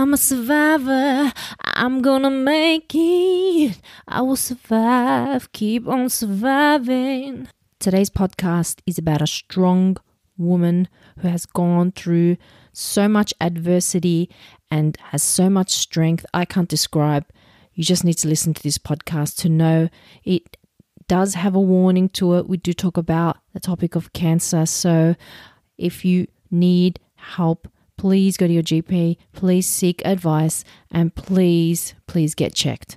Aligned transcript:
I'm 0.00 0.14
a 0.14 0.16
survivor. 0.16 1.32
I'm 1.64 2.02
gonna 2.02 2.30
make 2.30 2.92
it. 2.94 3.80
I 4.06 4.22
will 4.22 4.36
survive. 4.36 5.50
Keep 5.50 5.88
on 5.88 6.08
surviving. 6.08 7.48
Today's 7.80 8.08
podcast 8.08 8.78
is 8.86 8.96
about 8.96 9.22
a 9.22 9.26
strong 9.26 9.96
woman 10.36 10.86
who 11.18 11.26
has 11.26 11.46
gone 11.46 11.90
through 11.90 12.36
so 12.72 13.08
much 13.08 13.34
adversity 13.40 14.30
and 14.70 14.96
has 15.10 15.24
so 15.24 15.50
much 15.50 15.70
strength 15.70 16.24
I 16.32 16.44
can't 16.44 16.68
describe. 16.68 17.26
You 17.74 17.82
just 17.82 18.04
need 18.04 18.18
to 18.18 18.28
listen 18.28 18.54
to 18.54 18.62
this 18.62 18.78
podcast 18.78 19.34
to 19.38 19.48
know 19.48 19.88
it 20.22 20.56
does 21.08 21.34
have 21.34 21.56
a 21.56 21.60
warning 21.60 22.08
to 22.10 22.34
it. 22.34 22.48
We 22.48 22.56
do 22.56 22.72
talk 22.72 22.96
about 22.96 23.38
the 23.52 23.58
topic 23.58 23.96
of 23.96 24.12
cancer. 24.12 24.64
So 24.64 25.16
if 25.76 26.04
you 26.04 26.28
need 26.52 27.00
help, 27.16 27.66
please 27.98 28.38
go 28.38 28.46
to 28.46 28.52
your 28.52 28.62
GP, 28.62 29.18
please 29.34 29.66
seek 29.66 30.00
advice, 30.06 30.64
and 30.90 31.14
please, 31.14 31.94
please 32.06 32.34
get 32.34 32.54
checked. 32.54 32.96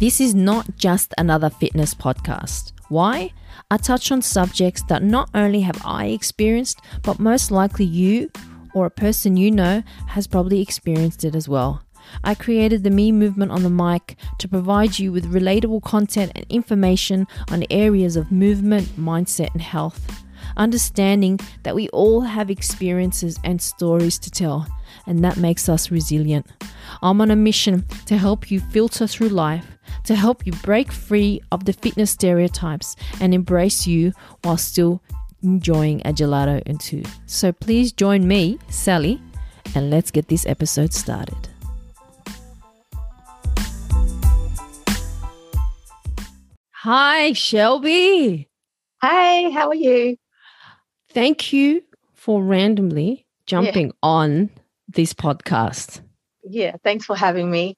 This 0.00 0.20
is 0.20 0.34
not 0.34 0.76
just 0.76 1.12
another 1.18 1.50
fitness 1.50 1.92
podcast. 1.92 2.72
Why? 2.88 3.32
I 3.70 3.76
touch 3.76 4.12
on 4.12 4.22
subjects 4.22 4.82
that 4.84 5.02
not 5.02 5.28
only 5.34 5.60
have 5.62 5.80
I 5.84 6.06
experienced, 6.06 6.80
but 7.02 7.18
most 7.18 7.50
likely 7.50 7.84
you 7.84 8.30
or 8.74 8.86
a 8.86 8.90
person 8.90 9.36
you 9.36 9.50
know 9.50 9.82
has 10.06 10.26
probably 10.26 10.60
experienced 10.60 11.24
it 11.24 11.34
as 11.34 11.48
well. 11.48 11.82
I 12.24 12.34
created 12.34 12.82
the 12.82 12.90
Me 12.90 13.12
Movement 13.12 13.52
on 13.52 13.62
the 13.62 13.70
mic 13.70 14.16
to 14.38 14.48
provide 14.48 14.98
you 14.98 15.12
with 15.12 15.32
relatable 15.32 15.82
content 15.82 16.32
and 16.34 16.46
information 16.48 17.26
on 17.50 17.64
areas 17.70 18.16
of 18.16 18.32
movement, 18.32 18.88
mindset, 18.98 19.52
and 19.52 19.62
health. 19.62 20.24
Understanding 20.56 21.38
that 21.62 21.74
we 21.74 21.88
all 21.90 22.22
have 22.22 22.50
experiences 22.50 23.38
and 23.44 23.60
stories 23.60 24.18
to 24.20 24.30
tell, 24.30 24.66
and 25.06 25.24
that 25.24 25.36
makes 25.36 25.68
us 25.68 25.90
resilient. 25.90 26.46
I'm 27.02 27.20
on 27.20 27.30
a 27.30 27.36
mission 27.36 27.84
to 28.06 28.16
help 28.16 28.50
you 28.50 28.60
filter 28.60 29.06
through 29.06 29.28
life, 29.28 29.78
to 30.04 30.14
help 30.14 30.46
you 30.46 30.52
break 30.64 30.90
free 30.90 31.40
of 31.52 31.64
the 31.64 31.72
fitness 31.72 32.10
stereotypes 32.10 32.96
and 33.20 33.34
embrace 33.34 33.86
you 33.86 34.12
while 34.42 34.56
still 34.56 35.02
enjoying 35.42 36.00
a 36.04 36.12
gelato 36.12 36.62
and 36.66 36.80
two. 36.80 37.02
So 37.26 37.52
please 37.52 37.92
join 37.92 38.26
me, 38.26 38.58
Sally, 38.68 39.20
and 39.74 39.90
let's 39.90 40.10
get 40.10 40.28
this 40.28 40.46
episode 40.46 40.92
started. 40.92 41.48
Hi, 46.82 47.32
Shelby. 47.32 48.48
Hey, 49.02 49.50
how 49.50 49.70
are 49.70 49.74
you? 49.74 50.16
Thank 51.10 51.52
you 51.52 51.82
for 52.14 52.40
randomly 52.40 53.26
jumping 53.46 53.86
yeah. 53.86 53.92
on 54.04 54.50
this 54.86 55.12
podcast. 55.12 56.02
Yeah, 56.44 56.76
thanks 56.84 57.04
for 57.04 57.16
having 57.16 57.50
me. 57.50 57.74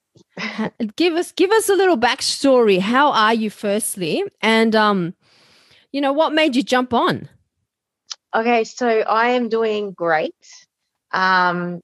give 0.96 1.14
us 1.14 1.32
give 1.32 1.50
us 1.50 1.70
a 1.70 1.76
little 1.76 1.96
backstory. 1.96 2.78
How 2.78 3.10
are 3.12 3.32
you 3.32 3.48
firstly? 3.48 4.22
And 4.42 4.76
um, 4.76 5.14
you 5.92 6.02
know, 6.02 6.12
what 6.12 6.34
made 6.34 6.54
you 6.54 6.62
jump 6.62 6.92
on? 6.92 7.26
Okay, 8.36 8.64
so 8.64 8.86
I 8.86 9.28
am 9.28 9.48
doing 9.48 9.92
great. 9.92 10.34
Um, 11.10 11.80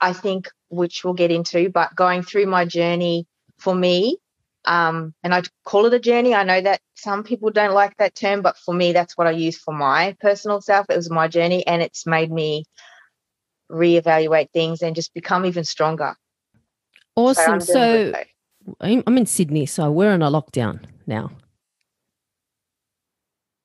I 0.00 0.14
think 0.14 0.48
which 0.70 1.04
we'll 1.04 1.12
get 1.12 1.30
into, 1.30 1.68
but 1.68 1.94
going 1.94 2.22
through 2.22 2.46
my 2.46 2.64
journey 2.64 3.26
for 3.58 3.74
me 3.74 4.16
um, 4.64 5.14
and 5.22 5.34
I 5.34 5.42
call 5.64 5.86
it 5.86 5.94
a 5.94 5.98
journey. 5.98 6.34
I 6.34 6.44
know 6.44 6.60
that 6.60 6.80
some 6.94 7.22
people 7.22 7.50
don't 7.50 7.74
like 7.74 7.96
that 7.96 8.14
term, 8.14 8.42
but 8.42 8.56
for 8.58 8.74
me, 8.74 8.92
that's 8.92 9.16
what 9.16 9.26
I 9.26 9.30
use 9.30 9.58
for 9.58 9.72
my 9.72 10.16
personal 10.20 10.60
self. 10.60 10.86
It 10.88 10.96
was 10.96 11.10
my 11.10 11.28
journey, 11.28 11.66
and 11.66 11.82
it's 11.82 12.06
made 12.06 12.30
me 12.30 12.64
reevaluate 13.70 14.50
things 14.52 14.82
and 14.82 14.94
just 14.94 15.14
become 15.14 15.46
even 15.46 15.64
stronger. 15.64 16.14
Awesome. 17.16 17.60
So, 17.60 18.12
so 18.12 18.24
I'm 18.80 19.16
in 19.16 19.26
Sydney, 19.26 19.66
so 19.66 19.90
we're 19.90 20.12
in 20.12 20.22
a 20.22 20.30
lockdown 20.30 20.80
now. 21.06 21.30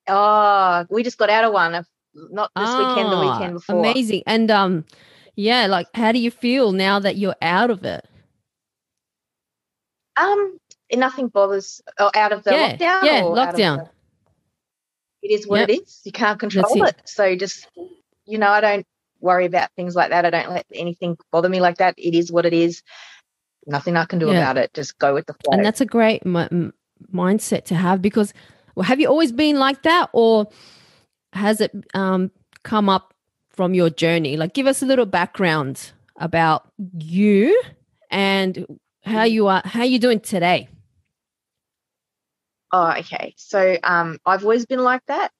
Oh, 0.07 0.85
we 0.89 1.03
just 1.03 1.17
got 1.17 1.29
out 1.29 1.44
of 1.44 1.53
one. 1.53 1.72
Not 2.13 2.51
this 2.55 2.69
ah, 2.69 2.95
weekend, 2.95 3.11
the 3.11 3.19
weekend 3.19 3.51
ah, 3.51 3.53
before. 3.53 3.79
Amazing. 3.79 4.23
And 4.25 4.50
um, 4.50 4.85
yeah, 5.35 5.67
like 5.67 5.88
how 5.94 6.11
do 6.11 6.19
you 6.19 6.31
feel 6.31 6.72
now 6.72 7.00
that 7.00 7.17
you're 7.17 7.35
out 7.41 7.69
of 7.69 7.84
it? 7.84 8.07
Um, 10.17 10.57
nothing 10.94 11.28
bothers 11.28 11.81
oh, 12.00 12.12
out 12.16 12.31
of 12.31 12.44
the 12.44 12.51
yeah, 12.51 12.75
lockdown. 12.75 13.03
Yeah, 13.03 13.22
lockdown. 13.22 13.78
The, 13.78 13.90
it 15.23 15.31
is 15.31 15.47
what 15.47 15.62
yep. 15.62 15.69
it 15.69 15.81
is. 15.84 16.01
You 16.03 16.12
can't 16.12 16.40
control 16.40 16.84
it. 16.84 16.90
it. 16.90 17.01
So 17.06 17.35
just 17.35 17.68
you 18.25 18.38
know, 18.38 18.50
I 18.50 18.62
don't 18.62 18.85
worry 19.19 19.46
about 19.46 19.69
things 19.75 19.96
like 19.96 20.09
that. 20.09 20.25
I 20.25 20.29
don't 20.29 20.50
let 20.50 20.66
anything 20.73 21.18
bother 21.31 21.50
me 21.50 21.59
like 21.59 21.78
that. 21.78 21.96
It 21.97 22.16
is 22.16 22.31
what 22.31 22.46
it 22.46 22.53
is. 22.53 22.84
Nothing 23.66 23.97
I 23.97 24.06
can 24.06 24.19
do 24.19 24.28
yeah. 24.28 24.34
about 24.34 24.57
it. 24.57 24.73
Just 24.73 24.97
go 25.00 25.13
with 25.13 25.25
the 25.25 25.34
flow. 25.34 25.57
And 25.57 25.66
that's 25.66 25.81
a 25.81 25.85
great 25.85 26.22
m- 26.25 26.73
mindset 27.12 27.66
to 27.66 27.75
have 27.75 28.02
because, 28.02 28.34
well, 28.75 28.84
have 28.84 29.00
you 29.00 29.07
always 29.07 29.31
been 29.31 29.57
like 29.57 29.81
that, 29.84 30.09
or 30.13 30.47
has 31.34 31.62
it 31.62 31.72
um, 31.94 32.29
come 32.63 32.90
up 32.90 33.13
from 33.50 33.73
your 33.73 33.90
journey? 33.90 34.38
Like, 34.38 34.53
give 34.53 34.67
us 34.67 34.84
a 34.84 34.85
little 34.85 35.07
background 35.07 35.91
about 36.17 36.67
you 37.00 37.59
and 38.12 38.66
how 39.03 39.23
you 39.23 39.47
are. 39.47 39.63
How 39.66 39.84
you 39.84 39.97
doing 39.97 40.19
today? 40.19 40.69
Oh, 42.77 42.91
okay. 42.99 43.33
So 43.37 43.77
um, 43.83 44.17
I've 44.25 44.43
always 44.43 44.65
been 44.65 44.83
like 44.83 45.01
that. 45.07 45.31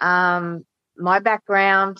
Um, 0.00 0.64
my 0.96 1.20
background, 1.20 1.98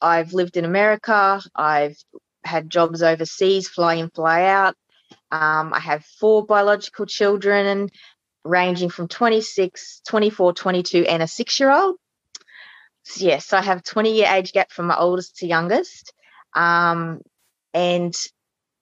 I've 0.00 0.32
lived 0.32 0.56
in 0.56 0.64
America. 0.64 1.40
I've 1.54 1.96
had 2.44 2.68
jobs 2.68 3.04
overseas, 3.04 3.68
fly 3.68 3.94
in, 3.94 4.10
fly 4.10 4.46
out. 4.46 4.74
Um, 5.30 5.72
I 5.72 5.78
have 5.78 6.04
four 6.04 6.44
biological 6.44 7.06
children, 7.06 7.88
ranging 8.44 8.90
from 8.90 9.06
26, 9.06 10.02
24, 10.08 10.52
22, 10.52 11.04
and 11.06 11.22
a 11.22 11.28
six 11.28 11.60
year 11.60 11.70
old. 11.70 11.94
So 13.04 13.26
yes, 13.26 13.52
I 13.52 13.62
have 13.62 13.84
20 13.84 14.12
year 14.16 14.28
age 14.28 14.54
gap 14.54 14.72
from 14.72 14.86
my 14.88 14.96
oldest 14.98 15.36
to 15.36 15.46
youngest. 15.46 16.12
Um, 16.52 17.20
and 17.72 18.12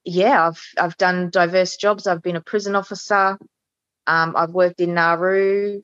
yeah, 0.07 0.49
I've 0.49 0.63
I've 0.79 0.97
done 0.97 1.29
diverse 1.29 1.77
jobs. 1.77 2.07
I've 2.07 2.23
been 2.23 2.37
a 2.37 2.41
prison 2.41 2.77
officer. 2.77 3.39
Um, 4.07 4.35
I've 4.37 4.51
worked 4.51 4.81
in 4.81 4.95
Nauru 4.95 5.83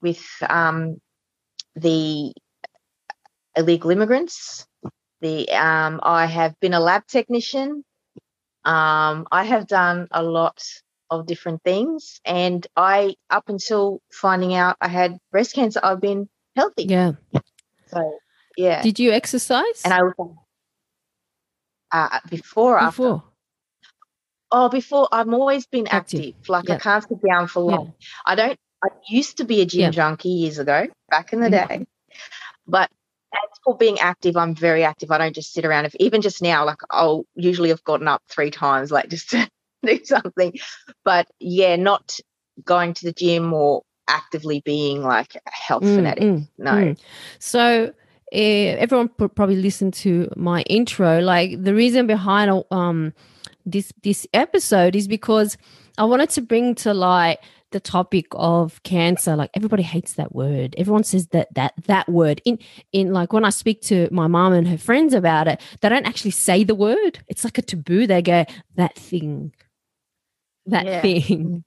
with 0.00 0.24
um, 0.48 1.00
the 1.74 2.32
illegal 3.56 3.90
immigrants. 3.90 4.66
The 5.20 5.48
um, 5.50 6.00
I 6.02 6.26
have 6.26 6.58
been 6.60 6.74
a 6.74 6.80
lab 6.80 7.06
technician. 7.06 7.84
Um, 8.64 9.26
I 9.30 9.44
have 9.44 9.66
done 9.66 10.08
a 10.10 10.22
lot 10.22 10.62
of 11.10 11.26
different 11.26 11.62
things, 11.62 12.20
and 12.24 12.66
I 12.76 13.14
up 13.30 13.48
until 13.48 14.00
finding 14.12 14.54
out 14.54 14.76
I 14.80 14.88
had 14.88 15.18
breast 15.30 15.54
cancer, 15.54 15.80
I've 15.82 16.00
been 16.00 16.28
healthy. 16.56 16.84
Yeah. 16.84 17.12
So 17.88 18.18
yeah. 18.56 18.82
Did 18.82 18.98
you 18.98 19.12
exercise? 19.12 19.82
And 19.84 19.94
I 19.94 20.02
was 20.02 20.14
uh, 21.92 22.20
before, 22.28 22.80
before. 22.84 23.14
After? 23.14 23.33
Oh, 24.56 24.68
before 24.68 25.08
I've 25.10 25.28
always 25.32 25.66
been 25.66 25.88
active. 25.88 26.20
active. 26.20 26.48
Like 26.48 26.70
I 26.70 26.78
can't 26.78 27.02
sit 27.02 27.18
down 27.28 27.48
for 27.48 27.58
long. 27.58 27.92
I 28.24 28.36
don't. 28.36 28.56
I 28.84 28.88
used 29.08 29.38
to 29.38 29.44
be 29.44 29.60
a 29.60 29.66
gym 29.66 29.90
junkie 29.90 30.28
years 30.28 30.60
ago, 30.60 30.86
back 31.10 31.32
in 31.32 31.40
the 31.40 31.48
mm-hmm. 31.48 31.80
day. 31.80 31.86
But 32.64 32.88
as 33.32 33.58
for 33.64 33.76
being 33.76 33.98
active, 33.98 34.36
I'm 34.36 34.54
very 34.54 34.84
active. 34.84 35.10
I 35.10 35.18
don't 35.18 35.34
just 35.34 35.52
sit 35.52 35.64
around. 35.64 35.86
If 35.86 35.96
even 35.96 36.22
just 36.22 36.40
now, 36.40 36.64
like 36.64 36.76
I'll 36.88 37.24
usually 37.34 37.70
have 37.70 37.82
gotten 37.82 38.06
up 38.06 38.22
three 38.30 38.52
times, 38.52 38.92
like 38.92 39.08
just 39.08 39.30
to 39.30 39.50
do 39.82 40.04
something. 40.04 40.54
But 41.04 41.26
yeah, 41.40 41.74
not 41.74 42.16
going 42.64 42.94
to 42.94 43.06
the 43.06 43.12
gym 43.12 43.52
or 43.52 43.82
actively 44.06 44.62
being 44.64 45.02
like 45.02 45.34
a 45.34 45.50
health 45.50 45.82
mm, 45.82 45.96
fanatic. 45.96 46.22
Mm, 46.22 46.48
no. 46.58 46.72
Mm. 46.74 46.98
So 47.40 47.92
uh, 48.32 48.36
everyone 48.36 49.08
probably 49.08 49.56
listened 49.56 49.94
to 49.94 50.30
my 50.36 50.62
intro. 50.62 51.18
Like 51.18 51.60
the 51.60 51.74
reason 51.74 52.06
behind 52.06 52.62
um 52.70 53.14
this 53.64 53.92
this 54.02 54.26
episode 54.32 54.96
is 54.96 55.08
because 55.08 55.56
I 55.98 56.04
wanted 56.04 56.30
to 56.30 56.42
bring 56.42 56.74
to 56.76 56.94
light 56.94 57.38
the 57.70 57.80
topic 57.80 58.26
of 58.32 58.82
cancer. 58.84 59.36
Like 59.36 59.50
everybody 59.54 59.82
hates 59.82 60.14
that 60.14 60.34
word. 60.34 60.74
Everyone 60.78 61.04
says 61.04 61.28
that 61.28 61.52
that 61.54 61.74
that 61.86 62.08
word. 62.08 62.40
In 62.44 62.58
in 62.92 63.12
like 63.12 63.32
when 63.32 63.44
i 63.44 63.50
speak 63.50 63.82
to 63.82 64.08
my 64.10 64.26
mom 64.26 64.52
and 64.52 64.68
her 64.68 64.78
friends 64.78 65.12
about 65.12 65.48
it 65.48 65.60
they 65.80 65.88
don't 65.88 66.06
actually 66.06 66.30
say 66.30 66.64
the 66.64 66.74
word. 66.74 67.18
It's 67.28 67.44
like 67.44 67.58
a 67.58 67.62
taboo. 67.62 68.06
They 68.06 68.22
go 68.22 68.44
that 68.76 68.96
thing. 68.96 69.52
That 70.66 70.86
yeah. 70.86 71.00
thing. 71.02 71.46
Mm. 71.46 71.64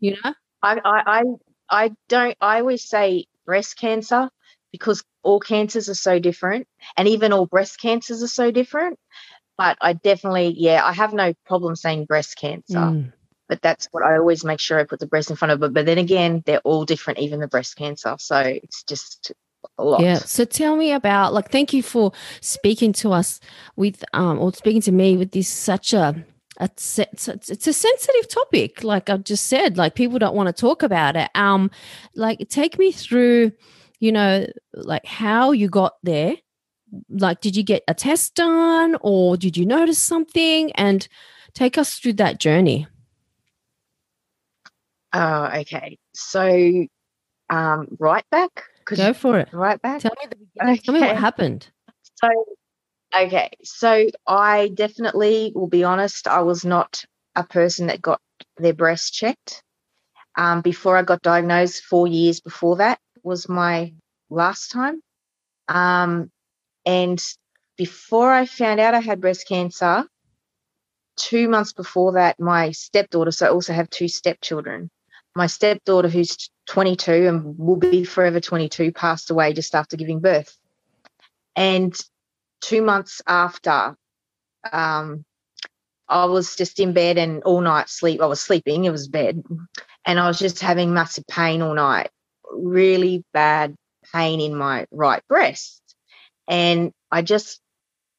You 0.00 0.16
know? 0.22 0.34
I, 0.62 0.80
I 0.84 1.02
i 1.06 1.22
i 1.70 1.90
don't 2.08 2.36
i 2.40 2.60
always 2.60 2.84
say 2.84 3.26
breast 3.46 3.78
cancer 3.78 4.28
because 4.72 5.02
all 5.22 5.40
cancers 5.40 5.88
are 5.88 5.94
so 5.94 6.18
different 6.18 6.66
and 6.96 7.08
even 7.08 7.32
all 7.32 7.46
breast 7.46 7.80
cancers 7.80 8.22
are 8.22 8.28
so 8.28 8.50
different 8.50 8.98
but 9.58 9.76
I 9.80 9.92
definitely, 9.92 10.54
yeah, 10.56 10.82
I 10.84 10.92
have 10.92 11.12
no 11.12 11.34
problem 11.44 11.76
saying 11.76 12.06
breast 12.06 12.38
cancer. 12.38 12.78
Mm. 12.78 13.12
but 13.48 13.60
that's 13.60 13.88
what 13.90 14.04
I 14.04 14.16
always 14.16 14.44
make 14.44 14.60
sure 14.60 14.78
I 14.78 14.84
put 14.84 15.00
the 15.00 15.06
breast 15.06 15.30
in 15.30 15.36
front 15.36 15.52
of. 15.52 15.60
But 15.60 15.74
but 15.74 15.84
then 15.84 15.98
again, 15.98 16.42
they're 16.46 16.60
all 16.60 16.84
different, 16.84 17.18
even 17.18 17.40
the 17.40 17.48
breast 17.48 17.76
cancer. 17.76 18.14
So 18.18 18.38
it's 18.38 18.84
just 18.84 19.32
a 19.76 19.84
lot. 19.84 20.00
Yeah. 20.00 20.18
So 20.18 20.44
tell 20.44 20.76
me 20.76 20.92
about 20.92 21.34
like 21.34 21.50
thank 21.50 21.72
you 21.72 21.82
for 21.82 22.12
speaking 22.40 22.92
to 22.94 23.12
us 23.12 23.40
with 23.74 24.04
um 24.14 24.38
or 24.38 24.52
speaking 24.54 24.82
to 24.82 24.92
me 24.92 25.16
with 25.16 25.32
this 25.32 25.48
such 25.48 25.92
a 25.92 26.24
it's, 26.60 26.98
it's, 26.98 27.28
it's 27.28 27.66
a 27.68 27.72
sensitive 27.72 28.28
topic 28.28 28.82
like 28.82 29.08
i've 29.08 29.22
just 29.22 29.46
said 29.46 29.76
like 29.76 29.94
people 29.94 30.18
don't 30.18 30.34
want 30.34 30.48
to 30.48 30.60
talk 30.60 30.82
about 30.82 31.14
it 31.14 31.30
um 31.36 31.70
like 32.16 32.48
take 32.48 32.76
me 32.80 32.90
through 32.90 33.52
you 34.00 34.10
know 34.10 34.44
like 34.74 35.06
how 35.06 35.52
you 35.52 35.68
got 35.68 35.94
there 36.02 36.34
like 37.10 37.40
did 37.40 37.56
you 37.56 37.62
get 37.62 37.82
a 37.88 37.94
test 37.94 38.34
done 38.34 38.96
or 39.00 39.36
did 39.36 39.56
you 39.56 39.66
notice 39.66 39.98
something 39.98 40.72
and 40.72 41.08
take 41.54 41.76
us 41.76 41.98
through 41.98 42.12
that 42.12 42.38
journey 42.38 42.86
oh 45.12 45.44
okay 45.54 45.98
so 46.14 46.86
um 47.50 47.86
right 47.98 48.24
back 48.30 48.64
Go 48.96 49.12
for 49.12 49.38
it. 49.38 49.48
Right 49.52 49.80
back. 49.80 50.00
Tell 50.00 50.14
me 50.20 50.28
the 50.28 50.36
beginning. 50.36 50.74
Okay. 50.74 50.82
Tell 50.84 50.94
me 50.94 51.00
what 51.00 51.16
happened. 51.16 51.68
So, 52.22 52.28
okay, 53.16 53.50
so 53.62 54.06
I 54.26 54.68
definitely 54.74 55.52
will 55.54 55.68
be 55.68 55.84
honest. 55.84 56.26
I 56.26 56.42
was 56.42 56.64
not 56.64 57.04
a 57.36 57.44
person 57.44 57.88
that 57.88 58.02
got 58.02 58.20
their 58.56 58.72
breast 58.74 59.14
checked. 59.14 59.62
Um, 60.36 60.60
before 60.60 60.96
I 60.96 61.02
got 61.02 61.22
diagnosed, 61.22 61.82
four 61.84 62.06
years 62.06 62.40
before 62.40 62.76
that 62.76 62.98
was 63.22 63.48
my 63.48 63.92
last 64.30 64.70
time. 64.70 65.00
Um, 65.68 66.30
and 66.88 67.22
before 67.76 68.32
I 68.32 68.46
found 68.46 68.80
out 68.80 68.94
I 68.94 69.00
had 69.00 69.20
breast 69.20 69.46
cancer, 69.46 70.06
two 71.16 71.46
months 71.46 71.74
before 71.74 72.12
that, 72.12 72.40
my 72.40 72.70
stepdaughter, 72.70 73.30
so 73.30 73.44
I 73.44 73.50
also 73.50 73.74
have 73.74 73.90
two 73.90 74.08
stepchildren, 74.08 74.90
my 75.36 75.48
stepdaughter, 75.48 76.08
who's 76.08 76.48
22 76.66 77.12
and 77.28 77.58
will 77.58 77.76
be 77.76 78.04
forever 78.04 78.40
22, 78.40 78.92
passed 78.92 79.30
away 79.30 79.52
just 79.52 79.74
after 79.74 79.98
giving 79.98 80.20
birth. 80.20 80.56
And 81.54 81.94
two 82.62 82.80
months 82.80 83.20
after, 83.26 83.94
um, 84.72 85.26
I 86.08 86.24
was 86.24 86.56
just 86.56 86.80
in 86.80 86.94
bed 86.94 87.18
and 87.18 87.42
all 87.42 87.60
night 87.60 87.90
sleep. 87.90 88.22
I 88.22 88.26
was 88.26 88.40
sleeping, 88.40 88.86
it 88.86 88.92
was 88.92 89.08
bed, 89.08 89.42
and 90.06 90.18
I 90.18 90.26
was 90.26 90.38
just 90.38 90.60
having 90.60 90.94
massive 90.94 91.26
pain 91.26 91.60
all 91.60 91.74
night, 91.74 92.08
really 92.50 93.24
bad 93.34 93.74
pain 94.10 94.40
in 94.40 94.54
my 94.54 94.86
right 94.90 95.22
breast. 95.28 95.82
And 96.48 96.92
I 97.12 97.22
just 97.22 97.60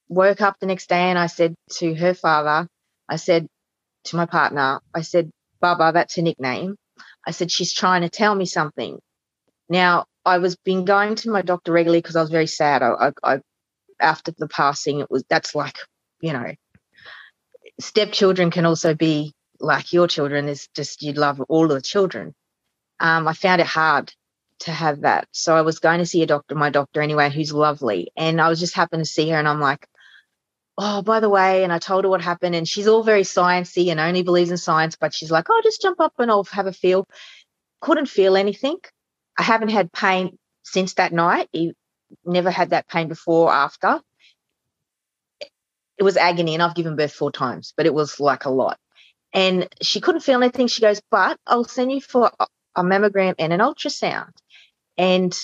woke 0.07 0.41
up 0.41 0.57
the 0.59 0.67
next 0.67 0.87
day 0.87 1.09
and 1.09 1.17
I 1.17 1.27
said 1.27 1.55
to 1.77 1.93
her 1.95 2.13
father, 2.13 2.67
I 3.09 3.15
said 3.15 3.47
to 4.05 4.15
my 4.15 4.25
partner, 4.27 4.79
I 4.93 5.01
said, 5.01 5.31
Baba, 5.59 5.91
that's 5.93 6.15
her 6.15 6.21
nickname. 6.21 6.75
I 7.25 7.31
said, 7.31 7.51
she's 7.51 7.73
trying 7.73 8.01
to 8.03 8.09
tell 8.09 8.33
me 8.33 8.45
something. 8.45 8.99
Now, 9.67 10.05
I 10.25 10.37
was 10.37 10.55
been 10.55 10.85
going 10.85 11.15
to 11.15 11.29
my 11.31 11.41
doctor 11.41 11.71
regularly 11.71 12.01
because 12.01 12.15
I 12.15 12.21
was 12.21 12.29
very 12.29 12.47
sad. 12.47 12.83
I, 12.83 12.89
I, 12.89 13.11
I, 13.23 13.41
after 13.99 14.31
the 14.37 14.47
passing, 14.47 14.99
it 14.99 15.09
was 15.09 15.23
that's 15.29 15.55
like, 15.55 15.77
you 16.21 16.33
know, 16.33 16.53
stepchildren 17.79 18.51
can 18.51 18.65
also 18.65 18.93
be 18.93 19.33
like 19.59 19.91
your 19.93 20.07
children. 20.07 20.47
Is 20.47 20.67
just 20.75 21.01
you 21.01 21.13
love 21.13 21.41
all 21.49 21.65
of 21.65 21.71
the 21.71 21.81
children. 21.81 22.33
Um, 22.99 23.27
I 23.27 23.33
found 23.33 23.61
it 23.61 23.67
hard 23.67 24.13
to 24.59 24.71
have 24.71 25.01
that, 25.01 25.27
so 25.31 25.56
I 25.56 25.61
was 25.61 25.79
going 25.79 26.00
to 26.00 26.06
see 26.06 26.23
a 26.23 26.27
doctor, 26.27 26.56
my 26.56 26.69
doctor 26.69 27.01
anyway, 27.01 27.29
who's 27.29 27.53
lovely, 27.53 28.11
and 28.17 28.41
I 28.41 28.50
was 28.50 28.59
just 28.59 28.75
happened 28.75 29.03
to 29.06 29.09
see 29.09 29.29
her, 29.29 29.38
and 29.38 29.47
I'm 29.47 29.61
like, 29.61 29.88
oh, 30.77 31.01
by 31.01 31.19
the 31.19 31.29
way, 31.29 31.63
and 31.63 31.73
I 31.73 31.79
told 31.79 32.06
her 32.06 32.09
what 32.09 32.21
happened, 32.21 32.56
and 32.56 32.67
she's 32.67 32.88
all 32.88 33.03
very 33.03 33.23
sciencey 33.23 33.91
and 33.91 34.00
only 34.00 34.23
believes 34.23 34.51
in 34.51 34.57
science, 34.57 34.95
but 34.95 35.13
she's 35.13 35.31
like, 35.31 35.47
oh, 35.50 35.61
just 35.63 35.81
jump 35.81 36.00
up 36.00 36.13
and 36.19 36.31
I'll 36.31 36.45
have 36.45 36.67
a 36.67 36.73
feel. 36.73 37.06
Couldn't 37.81 38.07
feel 38.07 38.38
anything. 38.38 38.77
I 39.38 39.44
haven't 39.44 39.69
had 39.69 39.91
pain 39.91 40.38
since 40.63 40.94
that 40.94 41.11
night. 41.11 41.50
Never 42.25 42.50
had 42.50 42.69
that 42.69 42.88
pain 42.88 43.09
before 43.09 43.50
or 43.50 43.53
after. 43.53 44.00
It 45.97 46.03
was 46.03 46.15
agony, 46.15 46.53
and 46.53 46.63
I've 46.63 46.75
given 46.75 46.95
birth 46.95 47.11
four 47.13 47.31
times, 47.31 47.73
but 47.75 47.85
it 47.85 47.94
was 47.94 48.19
like 48.21 48.45
a 48.45 48.50
lot. 48.50 48.77
And 49.33 49.67
she 49.81 50.00
couldn't 50.00 50.21
feel 50.21 50.41
anything. 50.41 50.67
She 50.67 50.81
goes, 50.81 51.01
but 51.11 51.38
I'll 51.45 51.65
send 51.65 51.91
you 51.91 52.00
for 52.00 52.31
a 52.75 52.83
mammogram 52.83 53.35
and 53.38 53.51
an 53.51 53.59
ultrasound. 53.59 54.31
And 54.99 55.35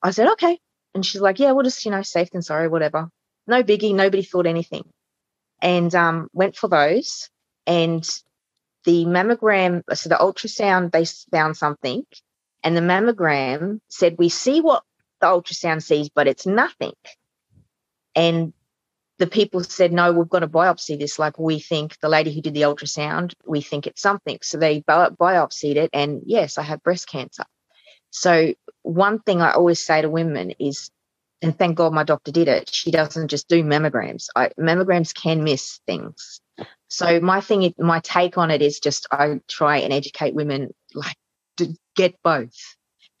I 0.00 0.12
said, 0.12 0.28
okay. 0.34 0.60
And 0.94 1.04
she's 1.04 1.20
like, 1.20 1.40
yeah, 1.40 1.50
we'll 1.50 1.64
just, 1.64 1.84
you 1.84 1.90
know, 1.90 2.02
safe 2.02 2.30
than 2.30 2.42
sorry, 2.42 2.68
whatever 2.68 3.10
no 3.46 3.62
biggie. 3.62 3.94
Nobody 3.94 4.22
thought 4.22 4.46
anything. 4.46 4.84
And 5.62 5.94
um, 5.94 6.28
went 6.32 6.56
for 6.56 6.68
those. 6.68 7.30
And 7.66 8.04
the 8.84 9.04
mammogram, 9.04 9.82
so 9.94 10.08
the 10.08 10.16
ultrasound, 10.16 10.92
they 10.92 11.04
found 11.30 11.56
something. 11.56 12.04
And 12.62 12.76
the 12.76 12.80
mammogram 12.80 13.80
said, 13.88 14.16
We 14.18 14.28
see 14.28 14.60
what 14.60 14.82
the 15.20 15.26
ultrasound 15.26 15.82
sees, 15.82 16.08
but 16.08 16.26
it's 16.26 16.46
nothing. 16.46 16.92
And 18.14 18.52
the 19.18 19.26
people 19.26 19.62
said, 19.64 19.92
No, 19.92 20.12
we've 20.12 20.28
got 20.28 20.40
to 20.40 20.48
biopsy 20.48 20.98
this. 20.98 21.18
Like, 21.18 21.38
we 21.38 21.58
think 21.58 21.98
the 22.00 22.08
lady 22.08 22.34
who 22.34 22.42
did 22.42 22.54
the 22.54 22.62
ultrasound, 22.62 23.34
we 23.46 23.60
think 23.60 23.86
it's 23.86 24.02
something. 24.02 24.38
So 24.42 24.58
they 24.58 24.80
bi- 24.80 25.10
biopsied 25.10 25.76
it. 25.76 25.90
And 25.92 26.22
yes, 26.26 26.58
I 26.58 26.62
have 26.62 26.82
breast 26.82 27.08
cancer. 27.08 27.44
So, 28.10 28.54
one 28.82 29.20
thing 29.20 29.42
I 29.42 29.52
always 29.52 29.84
say 29.84 30.02
to 30.02 30.10
women 30.10 30.52
is 30.58 30.90
and 31.42 31.56
thank 31.58 31.76
God 31.76 31.92
my 31.92 32.04
doctor 32.04 32.32
did 32.32 32.48
it. 32.48 32.70
She 32.72 32.90
doesn't 32.90 33.28
just 33.28 33.48
do 33.48 33.62
mammograms. 33.62 34.26
I, 34.34 34.50
mammograms 34.58 35.14
can 35.14 35.44
miss 35.44 35.80
things. 35.86 36.40
So 36.88 37.20
my 37.20 37.40
thing, 37.40 37.72
my 37.78 38.00
take 38.00 38.38
on 38.38 38.50
it 38.50 38.62
is 38.62 38.80
just 38.80 39.06
I 39.10 39.40
try 39.48 39.78
and 39.78 39.92
educate 39.92 40.34
women 40.34 40.72
like 40.94 41.16
to 41.58 41.74
get 41.94 42.14
both, 42.22 42.54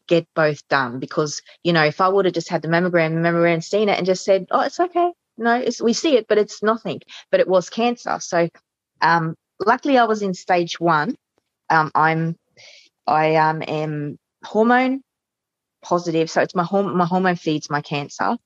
get 0.08 0.26
both 0.34 0.66
done 0.68 1.00
because 1.00 1.42
you 1.64 1.72
know 1.72 1.84
if 1.84 2.00
I 2.00 2.08
would 2.08 2.24
have 2.24 2.34
just 2.34 2.48
had 2.48 2.62
the 2.62 2.68
mammogram, 2.68 3.10
the 3.14 3.28
mammogram 3.28 3.62
seen 3.62 3.88
it 3.88 3.98
and 3.98 4.06
just 4.06 4.24
said, 4.24 4.46
oh, 4.50 4.62
it's 4.62 4.80
okay. 4.80 5.12
No, 5.36 5.54
it's, 5.56 5.82
we 5.82 5.92
see 5.92 6.16
it, 6.16 6.26
but 6.28 6.38
it's 6.38 6.62
nothing. 6.62 7.00
But 7.30 7.40
it 7.40 7.48
was 7.48 7.68
cancer. 7.68 8.18
So 8.20 8.48
um, 9.02 9.34
luckily 9.64 9.98
I 9.98 10.04
was 10.04 10.22
in 10.22 10.32
stage 10.34 10.80
one. 10.80 11.16
Um, 11.68 11.90
I'm 11.94 12.36
I 13.06 13.36
um, 13.36 13.62
am 13.66 14.18
hormone 14.44 15.02
positive. 15.82 16.30
So 16.30 16.42
it's 16.42 16.54
my 16.54 16.64
home, 16.64 16.96
my 16.96 17.06
hormone 17.06 17.36
feeds 17.36 17.70
my 17.70 17.80
cancer. 17.80 18.36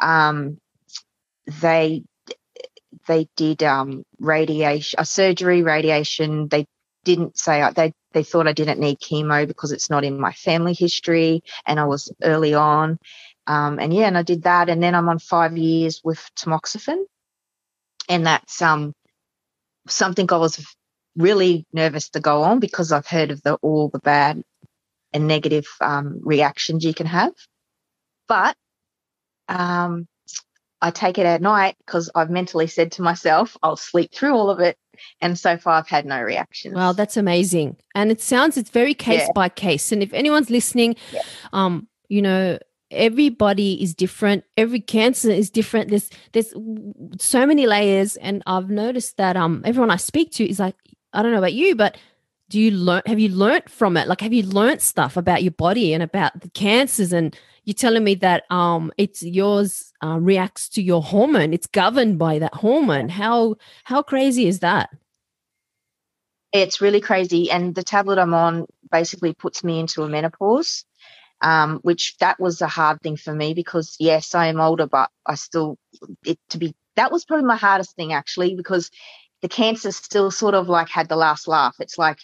Um, 0.00 0.58
they 1.60 2.04
they 3.06 3.28
did 3.36 3.62
um, 3.62 4.04
radiation, 4.18 5.00
a 5.00 5.04
surgery, 5.04 5.62
radiation. 5.62 6.48
They 6.48 6.66
didn't 7.04 7.36
say 7.38 7.68
they 7.74 7.92
they 8.12 8.22
thought 8.22 8.46
I 8.46 8.52
didn't 8.52 8.80
need 8.80 9.00
chemo 9.00 9.46
because 9.46 9.72
it's 9.72 9.90
not 9.90 10.04
in 10.04 10.20
my 10.20 10.32
family 10.32 10.74
history, 10.74 11.42
and 11.66 11.80
I 11.80 11.84
was 11.84 12.12
early 12.22 12.54
on. 12.54 12.98
Um, 13.46 13.78
and 13.80 13.92
yeah, 13.92 14.06
and 14.06 14.18
I 14.18 14.22
did 14.22 14.42
that, 14.44 14.68
and 14.68 14.82
then 14.82 14.94
I'm 14.94 15.08
on 15.08 15.18
five 15.18 15.56
years 15.56 16.00
with 16.04 16.20
tamoxifen, 16.38 17.04
and 18.08 18.26
that's 18.26 18.60
um 18.62 18.92
something 19.88 20.30
I 20.30 20.36
was 20.36 20.64
really 21.16 21.66
nervous 21.72 22.10
to 22.10 22.20
go 22.20 22.42
on 22.42 22.60
because 22.60 22.92
I've 22.92 23.06
heard 23.06 23.30
of 23.30 23.42
the 23.42 23.54
all 23.62 23.88
the 23.88 23.98
bad 23.98 24.42
and 25.12 25.26
negative 25.26 25.66
um, 25.80 26.20
reactions 26.22 26.84
you 26.84 26.94
can 26.94 27.06
have. 27.06 27.32
But 28.28 28.56
um, 29.48 30.06
I 30.80 30.90
take 30.90 31.18
it 31.18 31.26
at 31.26 31.40
night 31.40 31.76
because 31.84 32.10
I've 32.14 32.30
mentally 32.30 32.66
said 32.66 32.92
to 32.92 33.02
myself, 33.02 33.56
I'll 33.62 33.76
sleep 33.76 34.12
through 34.12 34.34
all 34.34 34.50
of 34.50 34.60
it. 34.60 34.76
And 35.20 35.38
so 35.38 35.56
far, 35.56 35.74
I've 35.74 35.88
had 35.88 36.04
no 36.06 36.20
reactions. 36.20 36.74
Wow, 36.74 36.92
that's 36.92 37.16
amazing. 37.16 37.76
And 37.94 38.10
it 38.10 38.20
sounds 38.20 38.56
it's 38.56 38.70
very 38.70 38.94
case 38.94 39.22
yeah. 39.22 39.32
by 39.34 39.48
case. 39.48 39.92
And 39.92 40.02
if 40.02 40.12
anyone's 40.12 40.50
listening, 40.50 40.96
yeah. 41.12 41.22
um, 41.52 41.88
you 42.08 42.20
know, 42.20 42.58
everybody 42.90 43.82
is 43.82 43.94
different. 43.94 44.44
Every 44.56 44.80
cancer 44.80 45.30
is 45.30 45.50
different. 45.50 45.88
There's 45.88 46.10
there's 46.32 46.54
so 47.18 47.46
many 47.46 47.66
layers, 47.66 48.16
and 48.16 48.42
I've 48.46 48.70
noticed 48.70 49.16
that 49.16 49.36
um 49.36 49.62
everyone 49.64 49.90
I 49.90 49.96
speak 49.96 50.30
to 50.32 50.48
is 50.48 50.58
like, 50.58 50.76
I 51.12 51.22
don't 51.22 51.32
know 51.32 51.38
about 51.38 51.54
you, 51.54 51.74
but 51.74 51.96
do 52.52 52.60
you 52.60 52.70
learn 52.70 53.00
have 53.06 53.18
you 53.18 53.30
learnt 53.30 53.70
from 53.70 53.96
it? 53.96 54.06
Like 54.06 54.20
have 54.20 54.34
you 54.34 54.42
learnt 54.42 54.82
stuff 54.82 55.16
about 55.16 55.42
your 55.42 55.52
body 55.52 55.94
and 55.94 56.02
about 56.02 56.38
the 56.38 56.50
cancers? 56.50 57.10
And 57.10 57.34
you're 57.64 57.72
telling 57.72 58.04
me 58.04 58.14
that 58.16 58.44
um 58.50 58.92
it's 58.98 59.22
yours 59.22 59.90
uh, 60.04 60.18
reacts 60.20 60.68
to 60.70 60.82
your 60.82 61.02
hormone. 61.02 61.54
It's 61.54 61.66
governed 61.66 62.18
by 62.18 62.38
that 62.40 62.54
hormone. 62.54 63.08
How 63.08 63.56
how 63.84 64.02
crazy 64.02 64.46
is 64.46 64.58
that? 64.58 64.90
It's 66.52 66.82
really 66.82 67.00
crazy. 67.00 67.50
And 67.50 67.74
the 67.74 67.82
tablet 67.82 68.18
i'm 68.18 68.34
on 68.34 68.66
basically 68.90 69.32
puts 69.32 69.64
me 69.64 69.80
into 69.80 70.02
a 70.02 70.08
menopause 70.08 70.84
um, 71.40 71.80
which 71.82 72.18
that 72.18 72.38
was 72.38 72.60
a 72.60 72.68
hard 72.68 73.00
thing 73.00 73.16
for 73.16 73.34
me 73.34 73.54
because 73.54 73.96
yes 73.98 74.34
i 74.34 74.48
am 74.48 74.60
older 74.60 74.86
but 74.86 75.08
i 75.24 75.34
still 75.34 75.78
it 76.26 76.38
to 76.50 76.58
be 76.58 76.74
that 76.96 77.10
was 77.10 77.24
probably 77.24 77.46
my 77.46 77.56
hardest 77.56 77.96
thing 77.96 78.12
actually 78.12 78.54
because 78.54 78.90
the 79.42 79.48
cancer 79.48 79.90
still 79.90 80.30
sort 80.30 80.54
of 80.54 80.68
like 80.68 80.88
had 80.88 81.08
the 81.08 81.16
last 81.16 81.46
laugh. 81.46 81.76
It's 81.80 81.98
like 81.98 82.18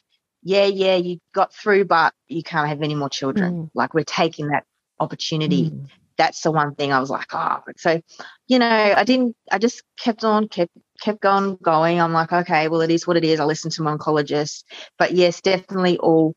yeah, 0.48 0.64
yeah, 0.64 0.96
you 0.96 1.18
got 1.34 1.54
through, 1.54 1.84
but 1.84 2.14
you 2.26 2.42
can't 2.42 2.70
have 2.70 2.80
any 2.80 2.94
more 2.94 3.10
children. 3.10 3.52
Mm. 3.52 3.70
Like 3.74 3.92
we're 3.92 4.02
taking 4.02 4.48
that 4.48 4.64
opportunity. 4.98 5.70
Mm. 5.70 5.88
That's 6.16 6.40
the 6.40 6.50
one 6.50 6.74
thing 6.74 6.90
I 6.90 7.00
was 7.00 7.10
like, 7.10 7.26
oh, 7.34 7.58
so, 7.76 8.00
you 8.46 8.58
know, 8.58 8.66
I 8.66 9.04
didn't, 9.04 9.36
I 9.52 9.58
just 9.58 9.82
kept 9.98 10.24
on, 10.24 10.48
kept 10.48 10.72
kept 11.02 11.26
on 11.26 11.56
going. 11.56 12.00
I'm 12.00 12.14
like, 12.14 12.32
okay, 12.32 12.68
well, 12.68 12.80
it 12.80 12.90
is 12.90 13.06
what 13.06 13.18
it 13.18 13.24
is. 13.24 13.40
I 13.40 13.44
listened 13.44 13.74
to 13.74 13.82
my 13.82 13.94
oncologist. 13.94 14.64
But 14.98 15.12
yes, 15.12 15.42
definitely 15.42 15.98
all 15.98 16.34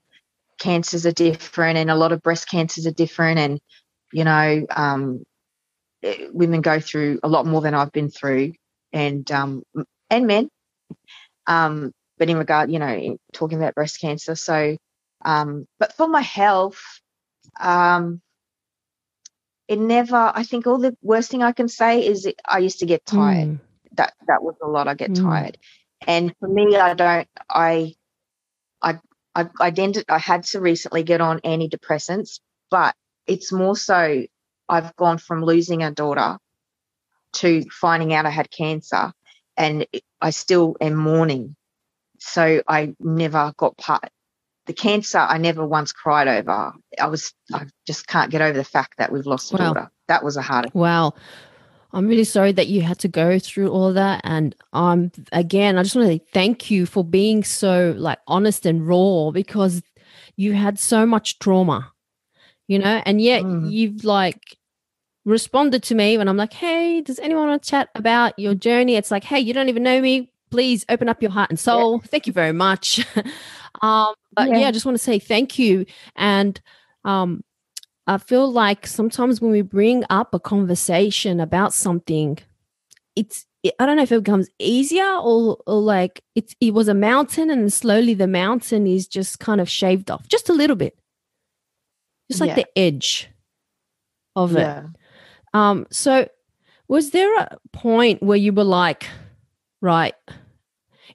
cancers 0.59 1.05
are 1.05 1.13
different 1.13 1.77
and 1.77 1.89
a 1.89 1.95
lot 1.95 2.11
of 2.11 2.21
breast 2.21 2.49
cancers 2.49 2.85
are 2.85 2.91
different. 2.91 3.39
And, 3.39 3.61
you 4.11 4.25
know, 4.25 4.65
um, 4.75 5.23
eh, 6.03 6.27
women 6.33 6.59
go 6.59 6.81
through 6.81 7.21
a 7.23 7.29
lot 7.29 7.45
more 7.45 7.61
than 7.61 7.73
I've 7.73 7.93
been 7.93 8.09
through 8.09 8.51
and, 8.91 9.31
um, 9.31 9.63
and 10.09 10.27
men. 10.27 10.49
Um, 11.47 11.93
but 12.21 12.29
in 12.29 12.37
regard, 12.37 12.71
you 12.71 12.77
know, 12.77 13.17
talking 13.33 13.57
about 13.57 13.73
breast 13.73 13.99
cancer. 13.99 14.35
So, 14.35 14.77
um, 15.25 15.65
but 15.79 15.93
for 15.93 16.07
my 16.07 16.21
health, 16.21 16.79
um, 17.59 18.21
it 19.67 19.79
never, 19.79 20.31
I 20.35 20.43
think 20.43 20.67
all 20.67 20.77
the 20.77 20.95
worst 21.01 21.31
thing 21.31 21.41
I 21.41 21.51
can 21.51 21.67
say 21.67 22.05
is 22.05 22.29
I 22.47 22.59
used 22.59 22.79
to 22.81 22.85
get 22.85 23.03
tired. 23.07 23.47
Mm 23.47 23.59
that 23.93 24.13
that 24.27 24.43
was 24.43 24.55
a 24.61 24.67
lot. 24.67 24.87
I 24.87 24.93
get 24.93 25.11
mm. 25.11 25.21
tired, 25.21 25.57
and 26.07 26.33
for 26.39 26.47
me, 26.47 26.75
I 26.75 26.93
don't. 26.93 27.27
I 27.49 27.95
I 28.83 28.99
I 29.33 29.49
I, 29.59 30.03
I 30.09 30.17
had 30.17 30.43
to 30.45 30.61
recently 30.61 31.03
get 31.03 31.21
on 31.21 31.39
antidepressants, 31.39 32.39
but 32.69 32.95
it's 33.27 33.51
more 33.51 33.75
so 33.75 34.23
I've 34.67 34.95
gone 34.95 35.17
from 35.17 35.43
losing 35.43 35.83
a 35.83 35.91
daughter 35.91 36.37
to 37.33 37.63
finding 37.69 38.13
out 38.13 38.25
I 38.25 38.29
had 38.29 38.49
cancer, 38.51 39.13
and 39.57 39.85
I 40.21 40.29
still 40.31 40.75
am 40.81 40.95
mourning. 40.95 41.55
So 42.21 42.61
I 42.67 42.95
never 42.99 43.51
got 43.57 43.77
part. 43.77 44.09
The 44.67 44.73
cancer 44.73 45.17
I 45.17 45.39
never 45.39 45.65
once 45.65 45.91
cried 45.91 46.27
over. 46.27 46.73
I 46.99 47.07
was 47.07 47.33
I 47.51 47.65
just 47.87 48.07
can't 48.07 48.29
get 48.29 48.41
over 48.41 48.55
the 48.55 48.63
fact 48.63 48.99
that 48.99 49.11
we've 49.11 49.25
lost 49.25 49.51
a 49.51 49.57
wow. 49.57 49.73
daughter. 49.73 49.91
That 50.07 50.23
was 50.23 50.37
a 50.37 50.41
hard. 50.41 50.71
Wow. 50.73 51.15
I'm 51.93 52.07
really 52.07 52.23
sorry 52.23 52.51
that 52.53 52.67
you 52.67 52.83
had 52.83 52.99
to 52.99 53.07
go 53.07 53.39
through 53.39 53.69
all 53.69 53.87
of 53.87 53.95
that. 53.95 54.21
And 54.23 54.55
um, 54.71 55.11
again, 55.31 55.77
I 55.77 55.83
just 55.83 55.95
want 55.95 56.09
to 56.09 56.25
thank 56.31 56.69
you 56.69 56.85
for 56.85 57.03
being 57.03 57.43
so 57.43 57.93
like 57.97 58.19
honest 58.27 58.65
and 58.65 58.87
raw 58.87 59.31
because 59.31 59.81
you 60.37 60.53
had 60.53 60.79
so 60.79 61.05
much 61.05 61.39
trauma, 61.39 61.91
you 62.67 62.79
know, 62.79 63.01
and 63.05 63.19
yet 63.19 63.43
mm. 63.43 63.69
you've 63.69 64.05
like 64.05 64.57
responded 65.25 65.83
to 65.83 65.95
me 65.95 66.17
when 66.17 66.29
I'm 66.29 66.37
like, 66.37 66.53
hey, 66.53 67.01
does 67.01 67.19
anyone 67.19 67.47
want 67.47 67.63
to 67.63 67.69
chat 67.69 67.89
about 67.95 68.37
your 68.37 68.53
journey? 68.53 68.95
It's 68.95 69.11
like, 69.11 69.23
hey, 69.23 69.39
you 69.39 69.53
don't 69.53 69.69
even 69.69 69.83
know 69.83 69.99
me. 69.99 70.31
Please 70.51 70.85
open 70.89 71.09
up 71.09 71.21
your 71.21 71.31
heart 71.31 71.49
and 71.49 71.59
soul. 71.59 72.01
Yeah. 72.01 72.07
Thank 72.07 72.27
you 72.27 72.33
very 72.33 72.51
much. 72.51 73.05
um, 73.81 74.13
but 74.33 74.49
yeah. 74.49 74.59
yeah, 74.59 74.67
I 74.67 74.71
just 74.71 74.85
want 74.85 74.97
to 74.97 75.03
say 75.03 75.17
thank 75.17 75.57
you. 75.57 75.85
And 76.15 76.59
um, 77.05 77.43
I 78.07 78.17
feel 78.17 78.51
like 78.51 78.85
sometimes 78.85 79.41
when 79.41 79.51
we 79.51 79.61
bring 79.61 80.03
up 80.09 80.33
a 80.33 80.39
conversation 80.39 81.39
about 81.39 81.73
something, 81.73 82.37
it's 83.15 83.45
I 83.79 83.85
don't 83.85 83.95
know 83.95 84.03
if 84.03 84.11
it 84.11 84.23
becomes 84.23 84.49
easier 84.57 85.05
or, 85.05 85.57
or 85.67 85.81
like 85.81 86.23
it's 86.33 86.55
it 86.59 86.73
was 86.73 86.87
a 86.87 86.93
mountain 86.93 87.49
and 87.51 87.71
slowly 87.71 88.13
the 88.13 88.27
mountain 88.27 88.87
is 88.87 89.07
just 89.07 89.39
kind 89.39 89.61
of 89.61 89.69
shaved 89.69 90.09
off 90.09 90.27
just 90.27 90.49
a 90.49 90.53
little 90.53 90.75
bit, 90.75 90.97
just 92.29 92.41
like 92.41 92.49
yeah. 92.49 92.55
the 92.55 92.67
edge 92.77 93.29
of 94.35 94.53
yeah. 94.53 94.79
it. 94.79 94.85
Um, 95.53 95.85
so 95.91 96.27
was 96.87 97.11
there 97.11 97.37
a 97.37 97.57
point 97.71 98.23
where 98.23 98.37
you 98.37 98.51
were 98.51 98.63
like, 98.63 99.07
right, 99.81 100.15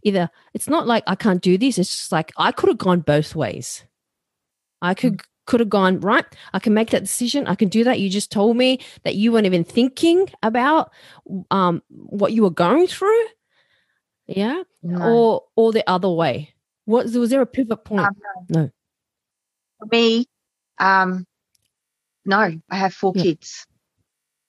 either 0.02 0.30
it's 0.54 0.68
not 0.68 0.86
like 0.86 1.04
I 1.06 1.14
can't 1.14 1.42
do 1.42 1.56
this, 1.56 1.78
it's 1.78 1.90
just 1.90 2.12
like 2.12 2.32
I 2.36 2.52
could 2.52 2.68
have 2.68 2.78
gone 2.78 3.00
both 3.00 3.34
ways. 3.34 3.84
I 4.82 4.94
could 4.94 5.18
mm 5.18 5.24
could 5.46 5.60
have 5.60 5.70
gone 5.70 6.00
right 6.00 6.24
i 6.52 6.58
can 6.58 6.74
make 6.74 6.90
that 6.90 7.02
decision 7.02 7.46
i 7.46 7.54
can 7.54 7.68
do 7.68 7.84
that 7.84 8.00
you 8.00 8.10
just 8.10 8.30
told 8.30 8.56
me 8.56 8.78
that 9.04 9.14
you 9.14 9.32
weren't 9.32 9.46
even 9.46 9.64
thinking 9.64 10.28
about 10.42 10.90
um 11.50 11.82
what 11.88 12.32
you 12.32 12.42
were 12.42 12.50
going 12.50 12.86
through 12.86 13.26
yeah 14.26 14.62
no. 14.82 15.02
or 15.02 15.44
or 15.54 15.72
the 15.72 15.88
other 15.88 16.10
way 16.10 16.52
what 16.84 17.06
was 17.06 17.30
there 17.30 17.40
a 17.40 17.46
pivot 17.46 17.84
point 17.84 18.06
um, 18.06 18.16
no. 18.48 18.70
for 19.78 19.86
me 19.90 20.26
um 20.78 21.24
no 22.24 22.50
i 22.70 22.76
have 22.76 22.92
four 22.92 23.12
yeah. 23.14 23.22
kids 23.22 23.66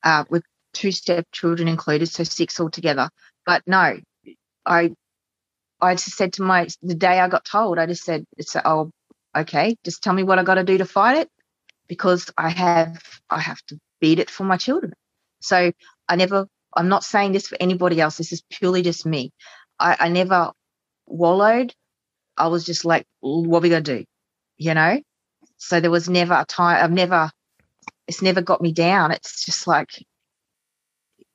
uh 0.03 0.23
with 0.29 0.43
two 0.73 0.91
stepchildren 0.91 1.67
included 1.67 2.09
so 2.09 2.23
six 2.23 2.59
altogether 2.59 3.09
but 3.45 3.61
no 3.67 3.97
i 4.67 4.91
i 5.81 5.95
just 5.95 6.17
said 6.17 6.33
to 6.33 6.43
my 6.43 6.67
the 6.83 6.95
day 6.95 7.19
i 7.19 7.27
got 7.29 7.45
told 7.45 7.79
i 7.79 7.85
just 7.87 8.03
said 8.03 8.25
it's 8.37 8.55
oh 8.65 8.91
okay, 9.37 9.75
just 9.85 10.01
tell 10.03 10.13
me 10.13 10.23
what 10.23 10.39
I 10.39 10.43
got 10.43 10.55
to 10.55 10.63
do 10.63 10.77
to 10.79 10.85
fight 10.85 11.17
it 11.17 11.29
because 11.87 12.31
I 12.37 12.49
have 12.49 13.01
I 13.29 13.39
have 13.39 13.61
to 13.67 13.79
beat 14.01 14.19
it 14.19 14.29
for 14.29 14.43
my 14.43 14.57
children. 14.57 14.93
So 15.41 15.71
I 16.09 16.15
never 16.15 16.47
I'm 16.75 16.89
not 16.89 17.03
saying 17.03 17.31
this 17.33 17.47
for 17.47 17.57
anybody 17.59 18.01
else. 18.01 18.17
This 18.17 18.33
is 18.33 18.43
purely 18.49 18.81
just 18.81 19.05
me. 19.05 19.31
I, 19.79 19.97
I 20.01 20.09
never 20.09 20.51
wallowed. 21.05 21.73
I 22.37 22.47
was 22.47 22.65
just 22.65 22.85
like, 22.85 23.05
what 23.21 23.61
we 23.61 23.69
gonna 23.69 23.81
do? 23.81 24.05
You 24.57 24.73
know? 24.73 25.01
So 25.57 25.79
there 25.79 25.91
was 25.91 26.09
never 26.09 26.33
a 26.33 26.45
time 26.45 26.83
I've 26.83 26.91
never 26.91 27.31
it's 28.07 28.21
never 28.21 28.41
got 28.41 28.61
me 28.61 28.71
down. 28.73 29.11
It's 29.11 29.45
just 29.45 29.67
like 29.67 29.89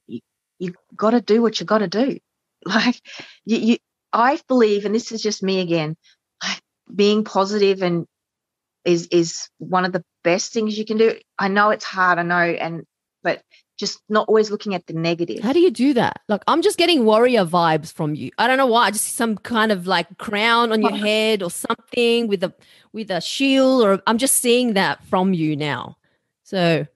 you, 0.07 0.21
you 0.59 0.75
gotta 0.97 1.21
do 1.21 1.43
what 1.43 1.61
you 1.61 1.67
gotta 1.67 1.89
do. 1.89 2.19
Like 2.67 3.01
you, 3.45 3.59
you 3.59 3.77
I 4.13 4.39
believe, 4.47 4.85
and 4.85 4.95
this 4.95 5.11
is 5.11 5.23
just 5.23 5.43
me 5.43 5.61
again, 5.61 5.97
like 6.45 6.61
being 6.95 7.25
positive 7.25 7.83
and 7.83 8.07
is 8.85 9.07
is 9.09 9.49
one 9.59 9.85
of 9.85 9.93
the 9.93 10.05
best 10.23 10.53
things 10.53 10.79
you 10.79 10.85
can 10.85 10.99
do. 10.99 11.19
I 11.39 11.49
know 11.49 11.71
it's 11.71 11.85
hard, 11.85 12.19
I 12.19 12.23
know, 12.23 12.37
and 12.37 12.85
but 13.23 13.43
just 13.79 14.01
not 14.09 14.29
always 14.29 14.51
looking 14.51 14.75
at 14.75 14.87
the 14.87 14.93
negative. 14.93 15.43
How 15.43 15.53
do 15.53 15.61
you 15.61 15.71
do 15.71 15.95
that? 15.95 16.21
Like 16.29 16.43
I'm 16.47 16.63
just 16.63 16.79
getting 16.79 17.05
warrior 17.05 17.45
vibes 17.45 17.93
from 17.93 18.15
you. 18.15 18.31
I 18.39 18.47
don't 18.47 18.59
know 18.59 18.67
why. 18.67 18.87
I 18.87 18.91
just 18.91 19.05
see 19.05 19.13
some 19.13 19.37
kind 19.39 19.73
of 19.73 19.87
like 19.87 20.19
crown 20.19 20.73
on 20.73 20.83
your 20.83 20.93
oh. 20.93 20.97
head 20.97 21.43
or 21.43 21.51
something 21.51 22.29
with 22.29 22.45
a 22.45 22.53
with 22.93 23.11
a 23.11 23.21
shield, 23.21 23.83
or 23.83 24.03
I'm 24.07 24.19
just 24.19 24.37
seeing 24.37 24.75
that 24.75 25.05
from 25.07 25.33
you 25.33 25.57
now. 25.57 25.97
So 26.45 26.87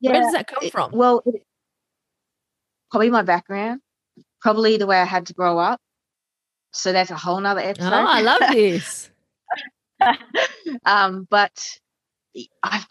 yeah, 0.00 0.10
where 0.12 0.20
does 0.22 0.32
that 0.32 0.46
come 0.46 0.70
from? 0.70 0.92
It, 0.92 0.96
well, 0.96 1.22
it, 1.26 1.42
probably 2.90 3.10
my 3.10 3.22
background, 3.22 3.80
probably 4.44 4.76
the 4.76 4.86
way 4.86 5.00
I 5.00 5.04
had 5.04 5.26
to 5.26 5.32
grow 5.32 5.58
up. 5.58 5.80
So 6.72 6.92
that's 6.92 7.10
a 7.10 7.16
whole 7.16 7.40
nother 7.40 7.62
episode. 7.62 7.92
Oh, 7.92 8.06
I 8.06 8.20
love 8.20 8.42
this. 8.52 9.10
um, 10.84 11.26
but 11.30 11.78
I, 12.62 12.84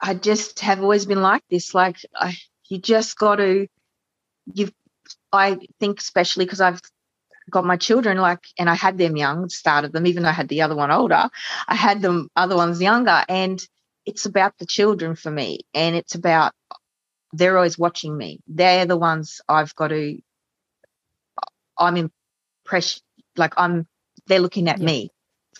I 0.00 0.14
just 0.14 0.60
have 0.60 0.82
always 0.82 1.06
been 1.06 1.22
like 1.22 1.42
this. 1.50 1.74
Like 1.74 1.96
I, 2.14 2.36
you 2.68 2.78
just 2.78 3.18
got 3.18 3.36
to, 3.36 3.66
you. 4.52 4.68
I 5.32 5.58
think 5.80 6.00
especially 6.00 6.44
because 6.44 6.60
I've 6.60 6.80
got 7.50 7.64
my 7.64 7.76
children 7.76 8.18
like, 8.18 8.44
and 8.58 8.68
I 8.68 8.74
had 8.74 8.98
them 8.98 9.16
young, 9.16 9.48
started 9.48 9.92
them, 9.92 10.06
even 10.06 10.22
though 10.22 10.28
I 10.28 10.32
had 10.32 10.48
the 10.48 10.62
other 10.62 10.76
one 10.76 10.90
older. 10.90 11.30
I 11.66 11.74
had 11.74 12.02
them 12.02 12.28
other 12.36 12.56
ones 12.56 12.82
younger, 12.82 13.24
and 13.28 13.66
it's 14.04 14.26
about 14.26 14.58
the 14.58 14.66
children 14.66 15.16
for 15.16 15.30
me, 15.30 15.60
and 15.72 15.96
it's 15.96 16.14
about 16.14 16.52
they're 17.32 17.56
always 17.56 17.78
watching 17.78 18.16
me. 18.16 18.40
They're 18.46 18.86
the 18.86 18.96
ones 18.96 19.40
I've 19.48 19.74
got 19.74 19.88
to. 19.88 20.18
I'm 21.78 22.10
impressed. 22.64 23.02
Like 23.36 23.54
I'm, 23.56 23.86
they're 24.26 24.40
looking 24.40 24.68
at 24.68 24.78
yeah. 24.78 24.86
me 24.86 25.10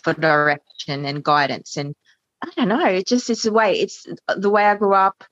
for 0.03 0.13
direction 0.13 1.05
and 1.05 1.23
guidance. 1.23 1.77
And 1.77 1.95
I 2.43 2.49
don't 2.55 2.67
know, 2.67 2.85
it 2.85 3.07
just 3.07 3.29
it's 3.29 3.43
the 3.43 3.51
way 3.51 3.73
it's 3.73 4.05
the 4.35 4.49
way 4.49 4.65
I 4.65 4.75
grew 4.75 4.93
up. 4.93 5.23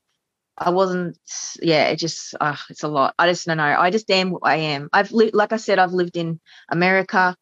I 0.57 0.71
wasn't, 0.71 1.19
yeah, 1.61 1.89
it 1.89 1.97
just, 1.97 2.33
uh, 2.41 2.55
it's 2.69 2.81
a 2.81 2.87
lot. 2.87 3.13
I 3.19 3.27
just 3.27 3.45
don't 3.45 3.57
know. 3.57 3.63
I 3.63 3.91
just 3.91 4.09
am 4.09 4.31
what 4.31 4.41
I 4.43 4.55
am. 4.55 4.89
I've 4.91 5.11
lived, 5.11 5.35
like 5.35 5.53
I 5.53 5.57
said, 5.57 5.77
I've 5.77 5.93
lived 5.93 6.17
in 6.17 6.39
America. 6.69 7.35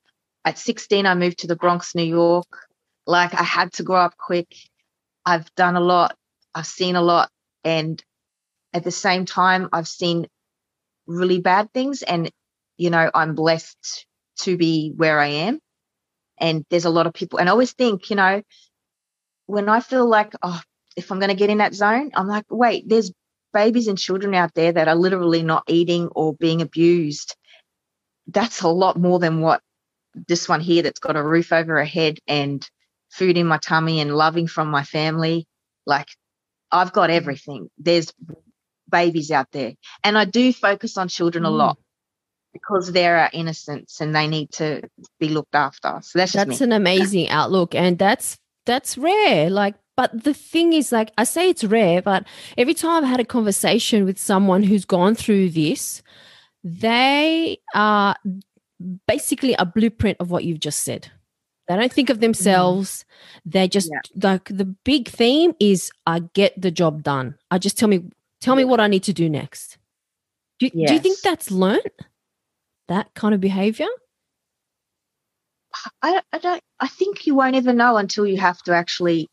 At 0.44 0.60
16, 0.60 1.06
I 1.06 1.16
moved 1.16 1.40
to 1.40 1.48
the 1.48 1.56
Bronx, 1.56 1.96
New 1.96 2.04
York. 2.04 2.68
Like 3.08 3.34
I 3.34 3.44
had 3.44 3.72
to 3.74 3.84
grow 3.84 4.02
up 4.02 4.18
quick. 4.18 4.54
I've 5.26 5.54
done 5.56 5.78
a 5.78 5.80
lot. 5.80 6.18
I've 6.54 6.68
seen 6.68 6.98
a 6.98 7.02
lot. 7.02 7.30
And 7.64 8.04
at 8.76 8.84
the 8.84 8.92
same 8.92 9.26
time, 9.26 9.70
I've 9.74 9.88
seen 9.88 10.28
really 11.08 11.40
bad 11.40 11.72
things. 11.74 12.04
And, 12.04 12.30
you 12.78 12.92
know, 12.92 13.10
I'm 13.14 13.34
blessed 13.34 14.06
to 14.42 14.58
be 14.58 14.94
where 14.96 15.20
I 15.20 15.28
am. 15.28 15.60
And 16.38 16.66
there's 16.70 16.86
a 16.86 16.90
lot 16.90 17.08
of 17.08 17.14
people 17.14 17.40
and 17.40 17.48
i 17.48 17.52
always 17.54 17.72
think 17.72 18.10
you 18.10 18.18
know 18.18 18.42
when 19.46 19.70
i 19.70 19.80
feel 19.80 20.06
like 20.06 20.34
oh 20.44 20.60
if 20.98 21.10
i'm 21.10 21.20
going 21.20 21.30
to 21.30 21.36
get 21.36 21.50
in 21.50 21.60
that 21.60 21.74
zone 21.74 22.12
i'm 22.14 22.28
like 22.28 22.44
wait 22.50 22.84
there's 22.90 23.10
babies 23.56 23.88
and 23.88 23.98
children 23.98 24.36
out 24.36 24.54
there 24.54 24.74
that 24.74 24.90
are 24.90 24.96
literally 24.96 25.42
not 25.42 25.64
eating 25.68 26.10
or 26.10 26.36
being 26.36 26.62
abused. 26.62 27.36
That's 28.28 28.62
a 28.62 28.68
lot 28.68 29.00
more 29.00 29.18
than 29.18 29.40
what 29.40 29.62
this 30.28 30.50
one 30.50 30.60
here 30.60 30.84
that's 30.84 31.00
got 31.00 31.16
a 31.16 31.24
roof 31.24 31.54
over 31.54 31.78
her 31.78 31.86
head 31.86 32.20
and 32.28 32.70
food 33.10 33.38
in 33.38 33.48
my 33.48 33.58
tummy 33.58 34.02
and 34.02 34.14
loving 34.14 34.46
from 34.46 34.68
my 34.68 34.84
family. 34.84 35.48
Like 35.86 36.10
i've 36.72 36.92
got 36.92 37.10
everything. 37.10 37.70
There's 37.78 38.12
babies 39.00 39.30
out 39.32 39.50
there 39.52 39.74
and 40.04 40.18
i 40.18 40.26
do 40.26 40.44
focus 40.54 40.98
on 40.98 41.08
children 41.08 41.46
a 41.46 41.50
mm. 41.50 41.58
lot 41.64 41.78
because 42.56 42.94
they're 42.94 43.18
our 43.18 43.30
innocents 43.34 44.00
and 44.00 44.16
they 44.16 44.28
need 44.28 44.50
to 44.50 44.82
be 45.20 45.28
looked 45.28 45.56
after. 45.56 46.00
So 46.02 46.20
that's 46.20 46.32
that's 46.32 46.62
an 46.62 46.72
amazing 46.72 47.28
outlook, 47.28 47.76
and 47.76 48.00
that's 48.00 48.38
that's 48.66 48.98
rare. 48.98 49.50
Like, 49.50 49.76
but 49.98 50.24
the 50.24 50.34
thing 50.34 50.72
is, 50.72 50.92
like, 50.92 51.12
I 51.18 51.26
say 51.26 51.50
it's 51.50 51.66
rare, 51.66 52.02
but 52.02 52.26
every 52.58 52.74
time 52.74 53.04
I've 53.04 53.10
had 53.10 53.20
a 53.20 53.26
conversation 53.26 54.06
with 54.06 54.18
someone 54.18 54.64
who's 54.64 54.86
gone 54.86 55.16
through 55.16 55.50
this, 55.50 56.02
they 56.64 57.60
are 57.76 58.16
basically 59.06 59.54
a 59.56 59.66
blueprint 59.66 60.18
of 60.22 60.32
what 60.32 60.46
you've 60.46 60.62
just 60.62 60.84
said. 60.84 61.12
They 61.68 61.76
don't 61.76 61.92
think 61.92 62.10
of 62.10 62.22
themselves. 62.22 63.04
Mm. 63.46 63.52
They 63.52 63.68
just 63.68 63.92
yeah. 63.92 64.30
like 64.30 64.46
the 64.46 64.66
big 64.66 65.10
theme 65.10 65.56
is 65.60 65.92
I 66.08 66.20
get 66.20 66.60
the 66.60 66.72
job 66.72 67.04
done. 67.04 67.36
I 67.52 67.58
just 67.58 67.78
tell 67.78 67.90
me 67.90 68.06
tell 68.46 68.56
me 68.56 68.64
what 68.64 68.80
I 68.80 68.88
need 68.88 69.04
to 69.04 69.14
do 69.14 69.28
next. 69.28 69.78
Do, 70.60 70.70
yes. 70.74 70.90
do 70.90 70.94
you 70.94 71.00
think 71.00 71.20
that's 71.22 71.50
learned? 71.50 71.82
That 72.88 73.14
kind 73.16 73.34
of 73.34 73.42
behavior? 73.42 73.88
I, 76.02 76.22
I 76.32 76.38
don't 76.38 76.62
I 76.80 76.88
think 76.88 77.26
you 77.26 77.36
won't 77.36 77.56
ever 77.56 77.74
know 77.74 77.98
until 77.98 78.26
you 78.26 78.38
have 78.38 78.62
to 78.64 78.74
actually 78.74 79.28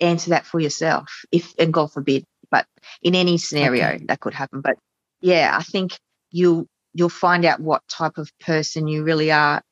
answer 0.00 0.30
that 0.30 0.46
for 0.46 0.60
yourself. 0.60 1.24
If 1.32 1.54
and 1.58 1.72
God 1.72 1.92
forbid, 1.92 2.24
but 2.50 2.66
in 3.02 3.14
any 3.14 3.38
scenario 3.38 3.86
okay. 3.88 4.04
that 4.06 4.20
could 4.20 4.34
happen. 4.34 4.60
But 4.60 4.76
yeah, 5.20 5.56
I 5.58 5.62
think 5.62 5.98
you'll 6.30 6.66
you'll 6.92 7.08
find 7.08 7.44
out 7.44 7.60
what 7.60 7.82
type 7.88 8.18
of 8.18 8.30
person 8.40 8.86
you 8.86 9.02
really 9.02 9.32
are. 9.32 9.62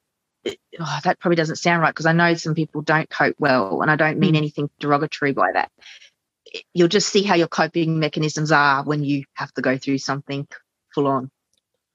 Oh, 0.80 0.98
that 1.04 1.20
probably 1.20 1.36
doesn't 1.36 1.56
sound 1.56 1.82
right 1.82 1.90
because 1.90 2.06
I 2.06 2.12
know 2.12 2.34
some 2.34 2.54
people 2.54 2.80
don't 2.80 3.10
cope 3.10 3.36
well, 3.38 3.82
and 3.82 3.90
I 3.90 3.96
don't 3.96 4.18
mean 4.18 4.34
mm. 4.34 4.38
anything 4.38 4.70
derogatory 4.80 5.32
by 5.32 5.52
that. 5.52 5.70
You'll 6.75 6.88
just 6.88 7.09
see 7.09 7.23
how 7.23 7.35
your 7.35 7.49
coping 7.49 7.99
mechanisms 7.99 8.52
are 8.52 8.85
when 8.85 9.05
you 9.05 9.25
have 9.35 9.52
to 9.55 9.62
go 9.62 9.76
through 9.76 9.99
something 9.99 10.47
full 10.95 11.07
on. 11.07 11.31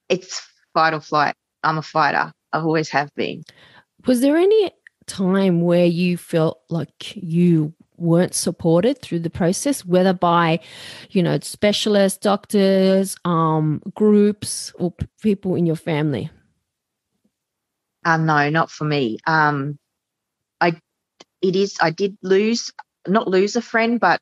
It's 0.09 0.41
fight 0.73 0.93
or 0.93 1.01
flight. 1.01 1.35
I'm 1.63 1.77
a 1.77 1.81
fighter. 1.81 2.31
I've 2.51 2.65
always 2.65 2.89
have 2.89 3.13
been. 3.15 3.43
Was 4.05 4.21
there 4.21 4.37
any 4.37 4.71
time 5.07 5.61
where 5.61 5.85
you 5.85 6.17
felt 6.17 6.61
like 6.69 7.15
you 7.15 7.73
weren't 7.97 8.33
supported 8.33 9.01
through 9.01 9.19
the 9.19 9.29
process, 9.29 9.85
whether 9.85 10.13
by, 10.13 10.59
you 11.09 11.23
know, 11.23 11.39
specialists, 11.41 12.19
doctors, 12.19 13.15
um, 13.25 13.81
groups, 13.95 14.73
or 14.75 14.91
p- 14.91 15.07
people 15.21 15.55
in 15.55 15.65
your 15.65 15.75
family? 15.75 16.29
Uh, 18.05 18.17
no, 18.17 18.49
not 18.49 18.69
for 18.69 18.83
me. 18.83 19.17
Um, 19.25 19.77
I, 20.59 20.79
it 21.41 21.55
is. 21.55 21.77
I 21.81 21.91
did 21.91 22.17
lose, 22.21 22.71
not 23.07 23.27
lose 23.27 23.55
a 23.55 23.61
friend, 23.61 23.99
but 23.99 24.19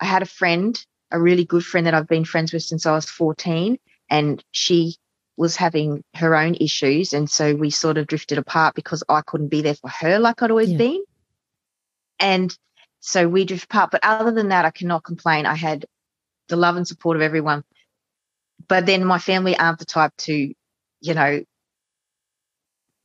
I 0.00 0.04
had 0.04 0.22
a 0.22 0.26
friend, 0.26 0.82
a 1.10 1.20
really 1.20 1.44
good 1.44 1.64
friend 1.64 1.86
that 1.86 1.94
I've 1.94 2.08
been 2.08 2.24
friends 2.24 2.52
with 2.52 2.62
since 2.62 2.86
I 2.86 2.92
was 2.92 3.08
fourteen, 3.08 3.78
and 4.10 4.42
she 4.52 4.96
was 5.36 5.56
having 5.56 6.02
her 6.14 6.34
own 6.34 6.54
issues, 6.54 7.12
and 7.12 7.28
so 7.28 7.54
we 7.54 7.70
sort 7.70 7.98
of 7.98 8.06
drifted 8.06 8.38
apart 8.38 8.74
because 8.74 9.04
I 9.08 9.20
couldn't 9.22 9.48
be 9.48 9.62
there 9.62 9.74
for 9.74 9.88
her 9.88 10.18
like 10.18 10.42
I'd 10.42 10.50
always 10.50 10.72
yeah. 10.72 10.78
been. 10.78 11.04
And 12.18 12.56
so 13.00 13.28
we 13.28 13.44
drift 13.44 13.64
apart. 13.64 13.90
But 13.90 14.00
other 14.02 14.32
than 14.32 14.48
that, 14.48 14.64
I 14.64 14.70
cannot 14.70 15.04
complain. 15.04 15.46
I 15.46 15.54
had 15.54 15.84
the 16.48 16.56
love 16.56 16.76
and 16.76 16.88
support 16.88 17.16
of 17.16 17.22
everyone. 17.22 17.62
But 18.68 18.86
then 18.86 19.04
my 19.04 19.18
family 19.18 19.56
aren't 19.56 19.78
the 19.78 19.84
type 19.84 20.12
to, 20.18 20.54
you 21.00 21.14
know, 21.14 21.44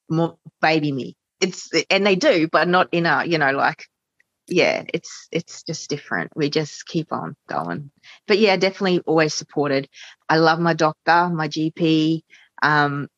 more 0.10 0.38
baby 0.62 0.92
me. 0.92 1.16
It's 1.40 1.70
and 1.90 2.06
they 2.06 2.16
do, 2.16 2.48
but 2.48 2.68
not 2.68 2.90
in 2.92 3.06
a, 3.06 3.26
you 3.26 3.38
know, 3.38 3.52
like 3.52 3.88
yeah, 4.52 4.86
it's 4.94 5.30
it's 5.32 5.64
just 5.64 5.90
different. 5.90 6.32
We 6.36 6.52
just 6.52 6.86
keep 6.88 7.14
on 7.14 7.36
going. 7.50 7.92
But 8.28 8.40
yeah, 8.40 8.58
definitely 8.58 9.02
always 9.08 9.36
supported. 9.36 9.90
I 10.30 10.38
love 10.38 10.60
my 10.60 10.76
doctor, 10.76 11.30
my 11.30 11.50
GP. 11.50 12.24
Um, 12.64 13.10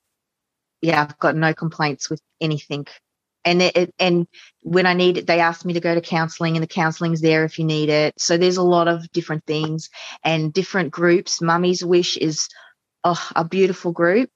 yeah, 0.81 1.01
I've 1.03 1.19
got 1.19 1.35
no 1.35 1.53
complaints 1.53 2.09
with 2.09 2.21
anything 2.41 2.87
and 3.45 3.61
it, 3.61 3.93
and 3.99 4.27
when 4.61 4.85
I 4.85 4.93
need 4.93 5.17
it, 5.17 5.27
they 5.27 5.39
ask 5.39 5.65
me 5.65 5.73
to 5.73 5.79
go 5.79 5.93
to 5.95 6.01
counselling, 6.01 6.55
and 6.55 6.63
the 6.63 6.67
counselling's 6.67 7.21
there 7.21 7.43
if 7.43 7.59
you 7.59 7.65
need 7.65 7.89
it. 7.89 8.13
So 8.17 8.37
there's 8.37 8.57
a 8.57 8.63
lot 8.63 8.87
of 8.87 9.09
different 9.11 9.45
things 9.45 9.89
and 10.23 10.53
different 10.53 10.91
groups. 10.91 11.41
Mummy's 11.41 11.83
Wish 11.83 12.17
is 12.17 12.47
oh, 13.03 13.29
a 13.35 13.45
beautiful 13.45 13.91
group 13.91 14.29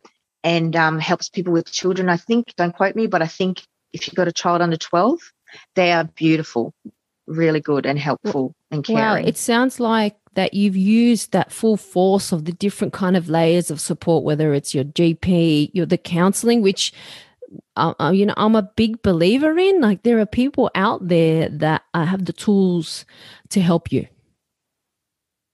and 0.44 0.76
um, 0.76 1.00
helps 1.00 1.30
people 1.30 1.54
with 1.54 1.72
children. 1.72 2.10
I 2.10 2.18
think, 2.18 2.54
don't 2.58 2.76
quote 2.76 2.96
me, 2.96 3.08
but 3.08 3.22
I 3.22 3.28
think 3.28 3.64
if 3.94 4.08
you've 4.08 4.16
got 4.16 4.28
a 4.28 4.34
child 4.34 4.62
under 4.62 4.78
12, 4.78 5.20
they 5.76 5.92
are 5.92 6.04
beautiful, 6.04 6.74
really 7.26 7.60
good 7.60 7.86
and 7.86 8.00
helpful 8.00 8.54
and 8.72 8.84
caring. 8.84 9.02
Wow, 9.02 9.16
it 9.16 9.38
sounds 9.38 9.80
like 9.80 10.16
that 10.34 10.54
you've 10.54 10.78
used 10.78 11.32
that 11.32 11.52
full 11.52 11.78
force 11.78 12.32
of 12.32 12.46
the 12.46 12.52
different 12.52 12.94
kind 12.94 13.18
of 13.18 13.30
layers 13.30 13.72
of 13.72 13.82
support, 13.82 14.24
whether 14.24 14.54
it's 14.54 14.74
your 14.76 14.84
GP, 14.84 15.72
your 15.74 15.86
the 15.86 15.98
counselling, 15.98 16.62
which 16.62 16.94
uh, 17.76 17.94
uh, 18.00 18.12
you 18.12 18.26
know, 18.26 18.34
I'm 18.38 18.56
a 18.56 18.64
big 18.64 19.02
believer 19.02 19.58
in. 19.58 19.82
Like, 19.82 20.04
there 20.04 20.20
are 20.20 20.26
people 20.26 20.70
out 20.76 21.08
there 21.08 21.50
that 21.50 21.84
uh, 21.94 22.06
have 22.06 22.26
the 22.26 22.34
tools 22.34 23.06
to 23.50 23.62
help 23.62 23.92
you. 23.92 24.08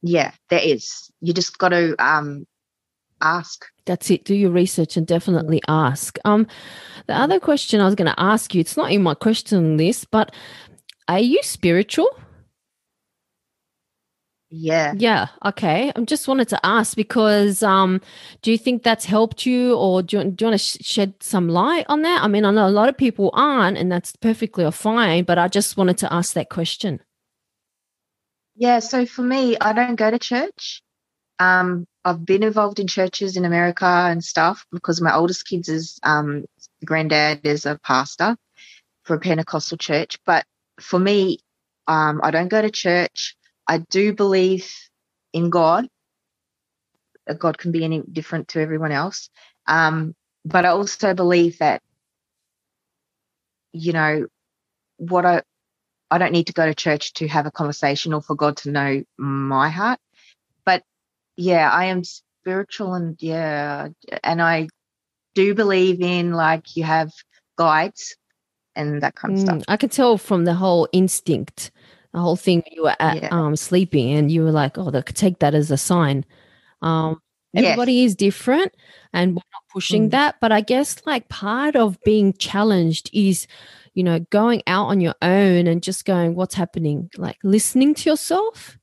Yeah, 0.01 0.31
there 0.49 0.61
is. 0.61 1.11
You 1.21 1.33
just 1.33 1.57
got 1.57 1.69
to 1.69 1.95
um, 2.03 2.45
ask. 3.23 3.65
That's 3.85 4.11
it. 4.11 4.25
Do 4.25 4.35
your 4.35 4.51
research 4.51 4.97
and 4.97 5.07
definitely 5.07 5.61
ask. 5.67 6.17
Um, 6.25 6.47
the 7.07 7.13
other 7.13 7.39
question 7.39 7.81
I 7.81 7.85
was 7.85 7.95
going 7.95 8.11
to 8.11 8.19
ask 8.19 8.53
you, 8.53 8.61
it's 8.61 8.77
not 8.77 8.91
in 8.91 9.03
my 9.03 9.13
question 9.13 9.77
list, 9.77 10.11
but 10.11 10.33
are 11.07 11.19
you 11.19 11.41
spiritual? 11.43 12.09
Yeah. 14.55 14.93
Yeah. 14.95 15.29
Okay. 15.43 15.91
I 15.95 16.01
just 16.01 16.27
wanted 16.27 16.47
to 16.49 16.63
ask 16.63 16.95
because 16.95 17.63
um, 17.63 17.99
do 18.43 18.51
you 18.51 18.57
think 18.57 18.83
that's 18.83 19.03
helped 19.03 19.47
you 19.47 19.75
or 19.75 20.03
do 20.03 20.19
you, 20.19 20.23
do 20.25 20.45
you 20.45 20.51
want 20.51 20.59
to 20.61 20.63
sh- 20.63 20.77
shed 20.79 21.15
some 21.21 21.49
light 21.49 21.87
on 21.89 22.03
that? 22.03 22.23
I 22.23 22.27
mean, 22.27 22.45
I 22.45 22.51
know 22.51 22.67
a 22.67 22.69
lot 22.69 22.87
of 22.87 22.95
people 22.95 23.31
aren't, 23.33 23.79
and 23.79 23.91
that's 23.91 24.15
perfectly 24.15 24.69
fine, 24.71 25.23
but 25.23 25.39
I 25.39 25.47
just 25.47 25.75
wanted 25.75 25.97
to 25.99 26.13
ask 26.13 26.33
that 26.33 26.49
question. 26.49 27.01
Yeah. 28.55 28.77
So 28.77 29.07
for 29.07 29.23
me, 29.23 29.57
I 29.59 29.73
don't 29.73 29.95
go 29.95 30.11
to 30.11 30.19
church. 30.19 30.83
Um, 31.39 31.87
I've 32.05 32.25
been 32.25 32.43
involved 32.43 32.79
in 32.79 32.87
churches 32.87 33.37
in 33.37 33.45
America 33.45 33.85
and 33.85 34.23
stuff 34.23 34.65
because 34.71 35.01
my 35.01 35.15
oldest 35.15 35.47
kids 35.47 35.69
is 35.69 35.99
um, 36.03 36.45
granddad 36.83 37.45
is 37.45 37.65
a 37.65 37.79
pastor 37.83 38.35
for 39.03 39.15
a 39.15 39.19
Pentecostal 39.19 39.77
church. 39.77 40.17
But 40.25 40.45
for 40.81 40.99
me, 40.99 41.39
um, 41.87 42.19
I 42.23 42.31
don't 42.31 42.49
go 42.49 42.61
to 42.61 42.69
church. 42.69 43.35
I 43.67 43.79
do 43.79 44.13
believe 44.13 44.71
in 45.31 45.49
God. 45.49 45.87
God 47.37 47.57
can 47.57 47.71
be 47.71 47.85
any 47.85 48.01
different 48.01 48.49
to 48.49 48.61
everyone 48.61 48.91
else. 48.91 49.29
Um, 49.65 50.13
but 50.43 50.65
I 50.65 50.69
also 50.69 51.13
believe 51.13 51.59
that, 51.59 51.81
you 53.71 53.93
know, 53.93 54.27
what 54.97 55.25
I 55.25 55.43
I 56.11 56.19
don't 56.19 56.31
need 56.31 56.47
to 56.47 56.53
go 56.53 56.65
to 56.65 56.75
church 56.75 57.13
to 57.13 57.27
have 57.27 57.47
a 57.47 57.51
conversation 57.51 58.13
or 58.13 58.21
for 58.21 58.35
God 58.35 58.57
to 58.57 58.71
know 58.71 59.03
my 59.17 59.69
heart. 59.69 59.99
Yeah, 61.35 61.69
I 61.69 61.85
am 61.85 62.03
spiritual 62.03 62.93
and 62.93 63.15
yeah, 63.19 63.89
and 64.23 64.41
I 64.41 64.67
do 65.35 65.55
believe 65.55 66.01
in 66.01 66.33
like 66.33 66.75
you 66.75 66.83
have 66.83 67.11
guides 67.57 68.15
and 68.75 69.01
that 69.01 69.15
kind 69.15 69.33
of 69.33 69.39
mm, 69.39 69.43
stuff. 69.43 69.63
I 69.67 69.77
can 69.77 69.89
tell 69.89 70.17
from 70.17 70.45
the 70.45 70.53
whole 70.53 70.87
instinct 70.91 71.71
the 72.13 72.19
whole 72.19 72.35
thing 72.35 72.63
you 72.71 72.83
were 72.83 72.95
at, 72.99 73.23
yeah. 73.23 73.29
um, 73.31 73.55
sleeping 73.55 74.11
and 74.13 74.31
you 74.31 74.43
were 74.43 74.51
like, 74.51 74.77
oh, 74.77 74.91
they 74.91 75.01
could 75.01 75.15
take 75.15 75.39
that 75.39 75.55
as 75.55 75.71
a 75.71 75.77
sign. 75.77 76.23
Um, 76.81 77.19
everybody 77.55 77.93
yes. 77.93 78.11
is 78.11 78.15
different 78.15 78.75
and 79.13 79.31
we're 79.31 79.51
not 79.51 79.63
pushing 79.71 80.07
mm. 80.07 80.11
that. 80.11 80.35
But 80.39 80.51
I 80.51 80.61
guess 80.61 81.01
like 81.05 81.27
part 81.29 81.75
of 81.75 81.97
being 82.03 82.33
challenged 82.33 83.09
is, 83.13 83.47
you 83.95 84.03
know, 84.03 84.19
going 84.29 84.61
out 84.67 84.87
on 84.87 85.01
your 85.01 85.15
own 85.23 85.65
and 85.65 85.81
just 85.81 86.05
going, 86.05 86.35
what's 86.35 86.55
happening? 86.55 87.09
Like 87.17 87.37
listening 87.43 87.95
to 87.95 88.11
yourself. 88.11 88.77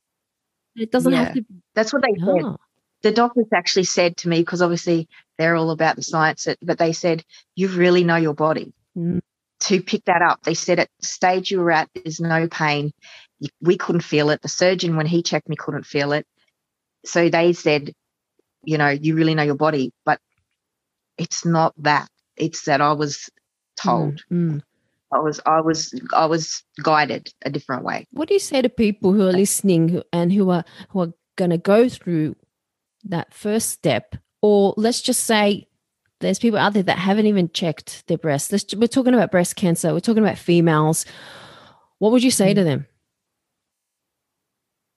It 0.75 0.91
doesn't 0.91 1.11
yeah. 1.11 1.25
have 1.25 1.33
to. 1.33 1.41
Be. 1.41 1.55
That's 1.75 1.93
what 1.93 2.03
they 2.03 2.15
said. 2.19 2.55
The 3.03 3.11
doctors 3.11 3.47
actually 3.53 3.85
said 3.85 4.17
to 4.17 4.29
me, 4.29 4.41
because 4.41 4.61
obviously 4.61 5.09
they're 5.37 5.55
all 5.55 5.71
about 5.71 5.95
the 5.95 6.03
science, 6.03 6.47
but 6.61 6.77
they 6.77 6.93
said, 6.93 7.23
you 7.55 7.67
really 7.67 8.03
know 8.03 8.17
your 8.17 8.35
body. 8.35 8.73
Mm 8.97 9.21
to 9.61 9.81
pick 9.81 10.05
that 10.05 10.21
up. 10.21 10.43
They 10.43 10.53
said 10.53 10.79
at 10.79 10.89
the 10.99 11.05
stage 11.05 11.51
you 11.51 11.59
were 11.59 11.71
at, 11.71 11.89
there's 11.93 12.19
no 12.19 12.47
pain. 12.47 12.91
We 13.61 13.77
couldn't 13.77 14.01
feel 14.01 14.29
it. 14.31 14.41
The 14.41 14.49
surgeon, 14.49 14.97
when 14.97 15.05
he 15.05 15.23
checked 15.23 15.47
me, 15.47 15.55
couldn't 15.55 15.85
feel 15.85 16.11
it. 16.13 16.25
So 17.05 17.29
they 17.29 17.53
said, 17.53 17.93
you 18.63 18.77
know, 18.77 18.89
you 18.89 19.15
really 19.15 19.35
know 19.35 19.43
your 19.43 19.55
body, 19.55 19.93
but 20.03 20.19
it's 21.17 21.45
not 21.45 21.73
that. 21.77 22.09
It's 22.35 22.65
that 22.65 22.81
I 22.81 22.93
was 22.93 23.29
told. 23.75 24.21
Mm, 24.31 24.55
mm. 24.55 24.61
I 25.13 25.19
was 25.19 25.39
I 25.45 25.61
was 25.61 25.99
I 26.13 26.25
was 26.25 26.63
guided 26.83 27.33
a 27.43 27.49
different 27.49 27.83
way. 27.83 28.07
What 28.11 28.27
do 28.27 28.33
you 28.33 28.39
say 28.39 28.61
to 28.61 28.69
people 28.69 29.13
who 29.13 29.27
are 29.27 29.33
listening 29.33 30.01
and 30.13 30.31
who 30.31 30.49
are 30.49 30.63
who 30.89 31.01
are 31.01 31.13
going 31.35 31.51
to 31.51 31.57
go 31.57 31.89
through 31.89 32.35
that 33.03 33.33
first 33.33 33.69
step 33.69 34.15
or 34.41 34.73
let's 34.77 35.01
just 35.01 35.23
say 35.23 35.67
there's 36.19 36.39
people 36.39 36.59
out 36.59 36.73
there 36.73 36.83
that 36.83 36.99
haven't 36.99 37.25
even 37.25 37.49
checked 37.49 38.07
their 38.07 38.17
breasts. 38.17 38.51
Let's, 38.51 38.73
we're 38.75 38.87
talking 38.87 39.13
about 39.13 39.31
breast 39.31 39.55
cancer. 39.55 39.91
We're 39.91 39.99
talking 39.99 40.23
about 40.23 40.37
females. 40.37 41.05
What 41.97 42.11
would 42.11 42.23
you 42.23 42.31
say 42.31 42.51
mm. 42.51 42.55
to 42.55 42.63
them? 42.63 42.85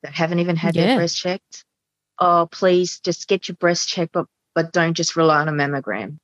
That 0.02 0.12
haven't 0.12 0.40
even 0.40 0.56
had 0.56 0.76
yeah. 0.76 0.86
their 0.86 0.96
breast 0.96 1.16
checked. 1.16 1.64
Oh, 2.18 2.46
please 2.50 3.00
just 3.00 3.26
get 3.26 3.48
your 3.48 3.56
breast 3.56 3.88
checked, 3.88 4.12
but 4.12 4.26
but 4.54 4.72
don't 4.72 4.94
just 4.94 5.16
rely 5.16 5.40
on 5.40 5.48
a 5.48 5.52
mammogram. 5.52 6.18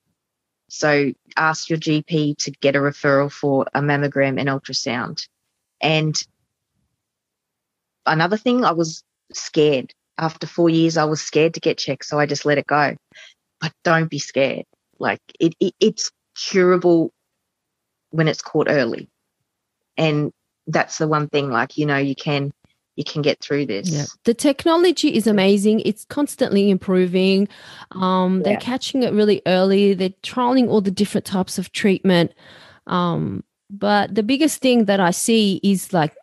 So 0.71 1.13
ask 1.37 1.69
your 1.69 1.79
GP 1.79 2.39
to 2.39 2.53
get 2.53 2.77
a 2.77 2.79
referral 2.79 3.31
for 3.31 3.67
a 3.75 3.81
mammogram 3.81 4.39
and 4.39 4.49
ultrasound. 4.49 5.27
And 5.81 6.17
another 8.07 8.37
thing, 8.37 8.65
I 8.65 8.73
was 8.73 9.03
scared. 9.33 9.93
after 10.17 10.47
four 10.47 10.69
years, 10.69 10.97
I 10.97 11.05
was 11.05 11.21
scared 11.21 11.55
to 11.55 11.61
get 11.61 11.79
checked, 11.79 12.05
so 12.05 12.19
I 12.19 12.27
just 12.27 12.45
let 12.45 12.59
it 12.59 12.67
go. 12.67 12.95
But 13.61 13.73
don't 13.85 14.11
be 14.11 14.19
scared. 14.19 14.65
Like 14.99 15.21
it, 15.41 15.55
it 15.61 15.75
it's 15.81 16.11
curable 16.37 17.11
when 18.11 18.29
it's 18.29 18.43
caught 18.43 18.69
early, 18.69 19.09
and 19.97 20.31
that's 20.67 20.99
the 20.99 21.09
one 21.09 21.29
thing. 21.29 21.51
Like 21.51 21.79
you 21.79 21.87
know, 21.87 21.97
you 21.97 22.15
can 22.15 22.53
you 23.01 23.05
can 23.05 23.23
get 23.23 23.41
through 23.41 23.65
this. 23.65 23.89
Yeah. 23.89 24.05
The 24.25 24.35
technology 24.35 25.17
is 25.17 25.27
amazing. 25.27 25.81
It's 25.87 26.05
constantly 26.05 26.69
improving. 26.69 27.49
Um, 27.93 28.43
they're 28.43 28.59
catching 28.59 29.05
it 29.05 29.15
really 29.15 29.41
early. 29.47 29.95
They're 29.95 30.11
trialing 30.23 30.69
all 30.69 30.83
the 30.83 30.91
different 30.91 31.25
types 31.25 31.57
of 31.57 31.73
treatment. 31.73 32.35
Um, 32.87 33.43
but 33.71 34.15
the 34.15 34.23
biggest 34.23 34.61
thing 34.61 34.85
that 34.85 35.01
I 35.01 35.13
see 35.13 35.61
is 35.63 35.95
like 35.95 36.15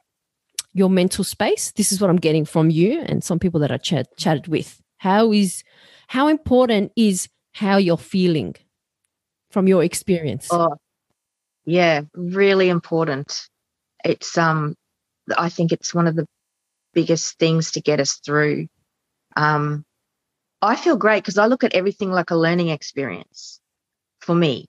your 0.74 0.92
mental 0.92 1.24
space. 1.24 1.72
This 1.72 1.92
is 1.92 2.00
what 2.00 2.12
I'm 2.12 2.18
getting 2.18 2.46
from 2.46 2.70
you 2.70 3.02
and 3.02 3.24
some 3.24 3.40
people 3.40 3.60
that 3.62 3.72
I 3.72 3.78
chat, 3.78 4.16
chatted 4.16 4.48
with. 4.48 4.80
How 5.00 5.32
is 5.32 5.64
how 6.06 6.28
important 6.28 6.92
is 6.96 7.28
how 7.54 7.78
you're 7.78 7.98
feeling 7.98 8.54
from 9.50 9.68
your 9.68 9.84
experience? 9.84 10.48
Oh, 10.52 10.76
yeah, 11.66 12.02
really 12.14 12.70
important. 12.70 13.50
It's 14.06 14.38
um, 14.38 14.76
I 15.36 15.50
think 15.50 15.72
it's 15.72 15.96
one 15.96 16.06
of 16.06 16.16
the 16.16 16.28
biggest 16.98 17.38
things 17.38 17.74
to 17.74 17.80
get 17.80 18.00
us 18.00 18.16
through. 18.26 18.68
Um, 19.36 19.86
I 20.64 20.76
feel 20.76 20.98
great 20.98 21.24
because 21.24 21.38
I 21.38 21.46
look 21.46 21.64
at 21.64 21.76
everything 21.76 22.12
like 22.12 22.32
a 22.32 22.36
learning 22.36 22.70
experience 22.70 23.62
for 24.22 24.34
me, 24.34 24.66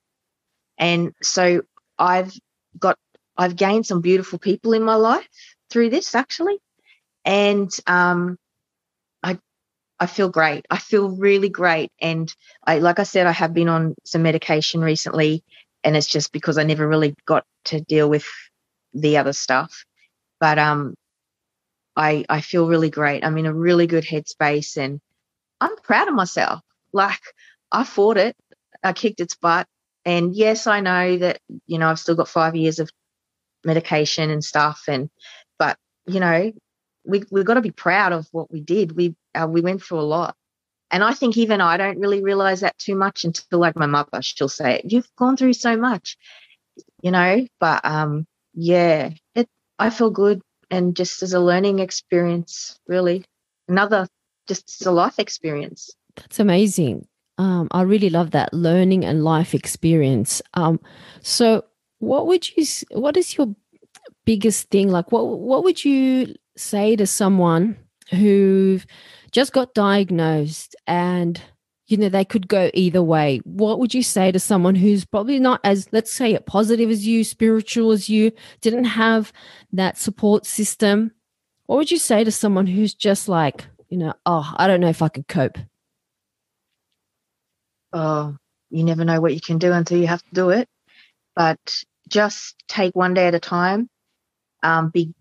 and 0.77 1.11
so 1.23 1.63
I've 1.97 2.31
got 2.77 2.97
I've 3.35 3.55
gained 3.55 3.87
some 3.87 4.01
beautiful 4.01 4.37
people 4.37 4.73
in 4.73 4.83
my 4.83 4.93
life 4.93 5.27
through 5.71 5.89
this 5.89 6.13
actually, 6.13 6.59
and 7.25 7.71
um, 7.87 8.37
I 9.23 9.39
I 9.99 10.05
feel 10.05 10.29
great. 10.29 10.67
I 10.69 10.77
feel 10.77 11.17
really 11.17 11.49
great, 11.49 11.91
and 11.99 12.31
I 12.67 12.77
like 12.77 12.99
I 12.99 13.03
said 13.05 13.25
I 13.25 13.31
have 13.31 13.55
been 13.55 13.69
on 13.69 13.95
some 14.05 14.21
medication 14.21 14.81
recently, 14.81 15.43
and 15.83 15.97
it's 15.97 16.13
just 16.15 16.31
because 16.31 16.59
I 16.59 16.63
never 16.63 16.87
really 16.87 17.15
got 17.25 17.43
to 17.65 17.81
deal 17.81 18.07
with 18.07 18.27
the 18.93 19.17
other 19.17 19.33
stuff. 19.33 19.83
But 20.39 20.59
um, 20.59 20.93
I 21.99 22.25
I 22.29 22.41
feel 22.41 22.67
really 22.67 22.89
great. 22.89 23.25
I'm 23.25 23.37
in 23.37 23.45
a 23.45 23.53
really 23.53 23.85
good 23.87 24.05
headspace, 24.05 24.77
and 24.77 25.01
I'm 25.61 25.75
proud 25.77 26.07
of 26.07 26.15
myself. 26.15 26.61
Like 26.93 27.21
I 27.71 27.83
fought 27.83 28.17
it, 28.17 28.35
I 28.83 28.93
kicked 28.93 29.19
its 29.19 29.35
butt, 29.35 29.67
and 30.05 30.35
yes, 30.35 30.65
I 30.67 30.79
know 30.79 31.17
that 31.17 31.39
you 31.67 31.77
know 31.77 31.89
I've 31.89 31.99
still 31.99 32.15
got 32.15 32.29
five 32.29 32.55
years 32.55 32.79
of 32.79 32.89
medication 33.65 34.29
and 34.29 34.43
stuff, 34.43 34.83
and 34.87 35.09
but 35.59 35.77
you 36.07 36.21
know 36.21 36.53
we 37.05 37.23
we've 37.31 37.45
got 37.45 37.55
to 37.55 37.61
be 37.61 37.71
proud 37.71 38.13
of 38.13 38.27
what 38.31 38.51
we 38.51 38.61
did. 38.61 38.95
We 38.95 39.15
uh, 39.35 39.47
we 39.49 39.61
went 39.61 39.83
through 39.83 39.99
a 39.99 40.11
lot. 40.17 40.35
And 40.91 41.03
I 41.03 41.13
think 41.13 41.37
even 41.37 41.61
I 41.61 41.77
don't 41.77 41.99
really 41.99 42.23
realize 42.23 42.61
that 42.61 42.77
too 42.79 42.95
much 42.95 43.23
until 43.23 43.59
like 43.59 43.75
my 43.75 43.85
mother, 43.85 44.21
she'll 44.21 44.49
say, 44.49 44.81
You've 44.85 45.07
gone 45.17 45.37
through 45.37 45.53
so 45.53 45.77
much, 45.77 46.17
you 47.03 47.11
know. 47.11 47.45
But 47.59 47.85
um, 47.85 48.25
yeah, 48.55 49.11
it 49.35 49.47
I 49.77 49.91
feel 49.91 50.09
good 50.11 50.41
and 50.71 50.95
just 50.95 51.23
as 51.23 51.33
a 51.33 51.39
learning 51.39 51.79
experience, 51.79 52.79
really. 52.87 53.25
Another 53.67 54.07
just 54.47 54.81
as 54.81 54.87
a 54.87 54.91
life 54.91 55.19
experience. 55.19 55.91
That's 56.15 56.39
amazing. 56.39 57.07
Um, 57.37 57.69
I 57.71 57.83
really 57.83 58.09
love 58.09 58.31
that 58.31 58.53
learning 58.53 59.05
and 59.05 59.23
life 59.23 59.53
experience. 59.53 60.41
Um, 60.55 60.79
so, 61.21 61.63
what 61.99 62.27
would 62.27 62.49
you? 62.57 62.65
What 62.91 63.15
is 63.15 63.37
your 63.37 63.55
biggest 64.25 64.69
thing? 64.69 64.89
Like, 64.89 65.11
what 65.11 65.25
what 65.39 65.63
would 65.63 65.85
you 65.85 66.35
say 66.57 66.95
to 66.97 67.07
someone 67.07 67.77
who 68.09 68.79
just 69.31 69.53
got 69.53 69.73
diagnosed 69.73 70.75
and 70.87 71.41
you 71.91 71.97
know 71.97 72.09
they 72.09 72.25
could 72.25 72.47
go 72.47 72.69
either 72.73 73.01
way? 73.01 73.41
What 73.43 73.79
would 73.79 73.93
you 73.93 74.03
say 74.03 74.31
to 74.31 74.39
someone 74.39 74.75
who's 74.75 75.05
probably 75.05 75.39
not 75.39 75.59
as 75.63 75.87
let's 75.91 76.11
say 76.11 76.33
it 76.33 76.45
positive 76.45 76.89
as 76.89 77.05
you, 77.05 77.23
spiritual 77.23 77.91
as 77.91 78.09
you, 78.09 78.31
didn't 78.61 78.85
have 78.85 79.33
that 79.73 79.97
support 79.97 80.45
system? 80.45 81.11
What 81.65 81.77
would 81.77 81.91
you 81.91 81.97
say 81.97 82.23
to 82.23 82.31
someone 82.31 82.67
who's 82.67 82.93
just 82.93 83.29
like, 83.29 83.65
you 83.89 83.97
know, 83.97 84.13
oh, 84.25 84.53
I 84.57 84.67
don't 84.67 84.81
know 84.81 84.89
if 84.89 85.01
I 85.01 85.09
could 85.09 85.27
cope? 85.27 85.57
Oh, 87.93 88.35
you 88.69 88.83
never 88.83 89.05
know 89.05 89.19
what 89.21 89.33
you 89.33 89.41
can 89.41 89.57
do 89.57 89.71
until 89.71 89.99
you 89.99 90.07
have 90.07 90.23
to 90.23 90.33
do 90.33 90.49
it. 90.49 90.67
But 91.35 91.83
just 92.07 92.55
take 92.67 92.95
one 92.95 93.13
day 93.13 93.27
at 93.27 93.35
a 93.35 93.39
time. 93.39 93.89
Um, 94.61 94.89
be 94.89 95.13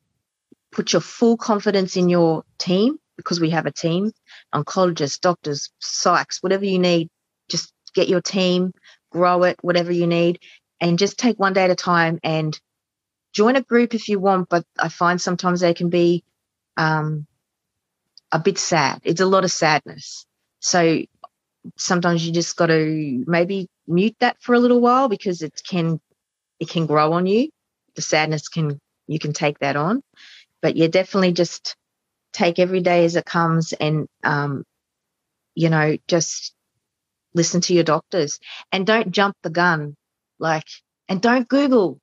put 0.73 0.93
your 0.93 1.01
full 1.01 1.37
confidence 1.37 1.97
in 1.97 2.09
your 2.09 2.45
team 2.59 2.99
because 3.17 3.41
we 3.41 3.51
have 3.51 3.67
a 3.67 3.73
team, 3.73 4.13
oncologists, 4.55 5.21
doctors, 5.21 5.71
psychs, 5.81 6.43
whatever 6.43 6.65
you 6.65 6.79
need. 6.79 7.09
Just 7.49 7.73
get 7.95 8.09
your 8.09 8.21
team, 8.21 8.73
grow 9.11 9.45
it, 9.45 9.57
whatever 9.63 9.93
you 9.93 10.07
need, 10.07 10.41
and 10.81 10.99
just 10.99 11.19
take 11.19 11.39
one 11.39 11.53
day 11.53 11.65
at 11.65 11.71
a 11.71 11.75
time 11.75 12.19
and 12.23 12.59
join 13.33 13.57
a 13.57 13.63
group 13.63 13.95
if 13.95 14.09
you 14.09 14.19
want. 14.21 14.49
But 14.49 14.65
I 14.79 14.89
find 14.89 15.21
sometimes 15.21 15.61
they 15.61 15.75
can 15.75 15.91
be 15.91 16.25
um, 16.77 17.27
a 18.33 18.39
bit 18.39 18.59
sad. 18.59 19.01
It's 19.05 19.21
a 19.21 19.27
lot 19.27 19.45
of 19.45 19.51
sadness. 19.51 20.27
So 20.61 21.03
sometimes 21.77 22.27
you 22.27 22.33
just 22.33 22.57
got 22.57 22.67
to 22.67 23.25
maybe 23.27 23.69
mute 23.87 24.17
that 24.21 24.41
for 24.41 24.55
a 24.55 24.59
little 24.59 24.81
while 24.81 25.09
because 25.09 25.43
it 25.43 25.61
can 25.67 26.01
it 26.61 26.69
can 26.69 26.87
grow 26.87 27.13
on 27.13 27.27
you 27.27 27.49
the 27.95 28.03
sadness 28.03 28.49
can 28.49 28.79
you 29.07 29.19
can 29.19 29.33
take 29.33 29.59
that 29.59 29.77
on 29.77 30.03
but 30.63 30.77
yeah 30.77 30.87
definitely 30.87 31.33
just 31.33 31.77
take 32.39 32.59
every 32.59 32.81
day 32.81 33.05
as 33.05 33.17
it 33.17 33.25
comes 33.25 33.73
and 33.73 34.07
um 34.25 34.65
you 35.55 35.69
know 35.69 35.97
just 36.07 36.55
listen 37.35 37.61
to 37.61 37.75
your 37.75 37.85
doctors 37.85 38.39
and 38.73 38.87
don't 38.87 39.11
jump 39.11 39.37
the 39.43 39.51
gun 39.51 39.97
like 40.39 40.67
and 41.09 41.21
don't 41.21 41.49
google 41.49 42.01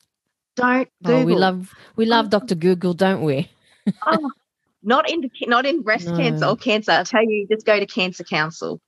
don't 0.55 0.89
google 1.03 1.21
Oh, 1.21 1.25
we 1.25 1.35
love 1.35 1.75
we 1.95 2.05
love 2.05 2.29
Dr. 2.29 2.55
Google, 2.55 2.93
don't 2.93 3.21
we? 3.21 3.49
oh, 4.07 4.31
not 4.83 5.09
in 5.09 5.29
not 5.47 5.65
in 5.65 5.81
breast 5.81 6.07
cancer 6.15 6.45
or 6.45 6.55
cancer. 6.55 6.91
I'll 6.91 7.05
tell 7.05 7.23
you, 7.23 7.47
just 7.49 7.65
go 7.65 7.79
to 7.79 7.85
Cancer 7.85 8.23
Council, 8.23 8.79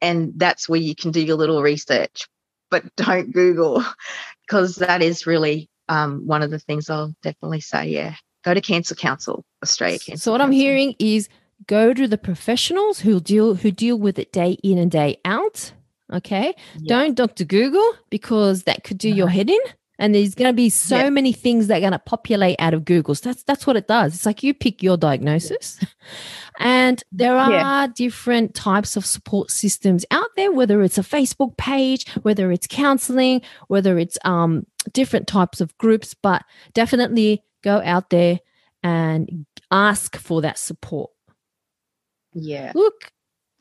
and 0.00 0.32
that's 0.36 0.68
where 0.68 0.80
you 0.80 0.94
can 0.94 1.10
do 1.10 1.22
your 1.22 1.36
little 1.36 1.62
research. 1.62 2.28
But 2.70 2.84
don't 2.96 3.32
Google, 3.32 3.84
because 4.46 4.76
that 4.76 5.02
is 5.02 5.26
really 5.26 5.68
um, 5.88 6.26
one 6.26 6.42
of 6.42 6.50
the 6.50 6.58
things 6.58 6.88
I'll 6.88 7.14
definitely 7.22 7.60
say. 7.60 7.88
Yeah, 7.88 8.14
go 8.44 8.54
to 8.54 8.60
Cancer 8.60 8.94
Council, 8.94 9.44
Australia 9.62 9.98
Cancer. 9.98 10.22
So 10.22 10.32
what 10.32 10.40
I'm 10.40 10.52
hearing 10.52 10.94
is 10.98 11.28
go 11.66 11.92
to 11.92 12.08
the 12.08 12.18
professionals 12.18 13.00
who 13.00 13.20
deal 13.20 13.54
who 13.54 13.70
deal 13.70 13.98
with 13.98 14.18
it 14.18 14.32
day 14.32 14.52
in 14.62 14.78
and 14.78 14.90
day 14.90 15.18
out. 15.24 15.72
Okay. 16.12 16.54
Yeah. 16.78 16.88
Don't 17.00 17.14
Dr. 17.14 17.44
Google 17.44 17.88
because 18.10 18.64
that 18.64 18.82
could 18.84 18.98
do 18.98 19.08
your 19.08 19.26
No. 19.26 19.32
head 19.32 19.50
in. 19.50 19.60
And 19.98 20.14
there's 20.14 20.34
going 20.34 20.48
to 20.48 20.54
be 20.56 20.70
so 20.70 20.96
Yeah. 20.96 21.10
many 21.10 21.30
things 21.30 21.66
that 21.66 21.76
are 21.76 21.80
going 21.80 21.92
to 21.92 21.98
populate 21.98 22.56
out 22.58 22.72
of 22.72 22.86
Google's. 22.86 23.20
That's 23.20 23.42
that's 23.42 23.66
what 23.66 23.76
it 23.76 23.86
does. 23.86 24.14
It's 24.14 24.24
like 24.24 24.42
you 24.42 24.54
pick 24.54 24.82
your 24.82 24.96
diagnosis, 24.96 25.78
and 26.58 27.02
there 27.12 27.36
are 27.36 27.86
different 27.88 28.54
types 28.54 28.96
of 28.96 29.04
support 29.04 29.50
systems 29.50 30.04
out 30.10 30.28
there. 30.36 30.52
Whether 30.52 30.82
it's 30.82 30.98
a 30.98 31.02
Facebook 31.02 31.56
page, 31.58 32.06
whether 32.22 32.50
it's 32.50 32.66
counseling, 32.66 33.42
whether 33.68 33.98
it's 33.98 34.18
um 34.24 34.66
different 34.92 35.26
types 35.26 35.60
of 35.60 35.76
groups, 35.78 36.14
but 36.14 36.42
definitely 36.72 37.42
go 37.62 37.80
out 37.84 38.10
there 38.10 38.40
and 38.82 39.46
ask 39.70 40.16
for 40.16 40.42
that 40.42 40.58
support. 40.58 41.10
Yeah, 42.32 42.72
Look, 42.74 43.12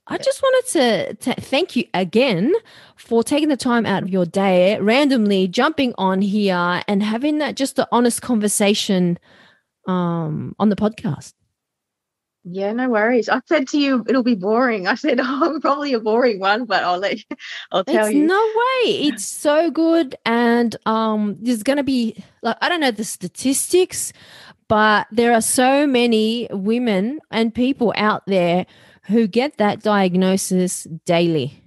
I 0.10 0.18
just 0.18 0.42
wanted 0.42 0.72
to, 0.72 1.34
to 1.34 1.42
thank 1.42 1.76
you 1.76 1.86
again 1.94 2.54
for 2.96 3.24
taking 3.24 3.50
the 3.50 3.58
time 3.58 3.86
out 3.86 4.02
of 4.04 4.10
your 4.10 4.26
day, 4.26 4.80
randomly 4.80 5.48
jumping 5.48 5.94
on 5.98 6.22
here 6.22 6.82
and 6.88 7.04
having 7.04 7.38
that 7.38 7.56
just 7.56 7.76
the 7.76 7.88
honest 7.92 8.22
conversation 8.22 9.20
um, 9.88 10.56
on 10.58 10.70
the 10.70 10.76
podcast. 10.76 11.34
Yeah, 12.52 12.74
no 12.74 12.90
worries. 12.90 13.30
I 13.30 13.42
said 13.46 13.68
to 13.70 13.80
you, 13.80 14.04
it'll 14.08 14.24
be 14.24 14.36
boring. 14.36 14.88
I 14.88 14.96
said, 14.96 15.20
oh, 15.22 15.42
I'm 15.54 15.62
probably 15.62 15.94
a 15.94 16.00
boring 16.00 16.40
one, 16.40 16.66
but 16.66 16.84
I'll 16.84 17.00
let 17.00 17.18
you, 17.18 17.24
I'll 17.72 17.84
tell 17.84 18.08
It's 18.08 18.16
you. 18.16 18.26
no 18.26 18.40
way. 18.40 18.92
It's 19.08 19.26
so 19.26 19.72
good. 19.72 20.16
And 20.26 20.76
um, 20.86 21.38
there's 21.42 21.64
going 21.64 21.78
to 21.78 21.84
be, 21.84 22.24
like, 22.42 22.58
I 22.62 22.70
don't 22.70 22.80
know 22.82 22.92
the 22.92 23.04
statistics, 23.04 24.14
but 24.68 25.08
there 25.12 25.34
are 25.34 25.42
so 25.42 25.88
many 25.88 26.48
women 26.52 27.20
and 27.32 27.54
people 27.54 27.94
out 27.96 28.24
there 28.28 28.66
who 29.04 29.28
get 29.28 29.58
that 29.58 29.82
diagnosis 29.82 30.84
daily. 31.06 31.64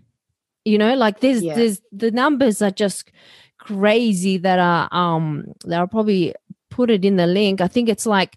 You 0.64 0.78
know, 0.78 0.94
like 0.94 1.20
there's, 1.20 1.42
Yeah. 1.42 1.54
there's 1.54 1.80
the 1.90 2.10
numbers 2.12 2.62
are 2.62 2.70
just 2.70 3.10
crazy 3.58 4.38
that 4.38 4.58
are, 4.58 4.88
um, 4.92 5.52
that 5.64 5.80
I'll 5.80 5.88
probably 5.88 6.34
put 6.70 6.88
it 6.90 7.04
in 7.04 7.16
the 7.16 7.26
link. 7.26 7.60
I 7.60 7.66
think 7.68 7.88
it's 7.88 8.06
like, 8.06 8.36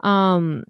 um, 0.00 0.64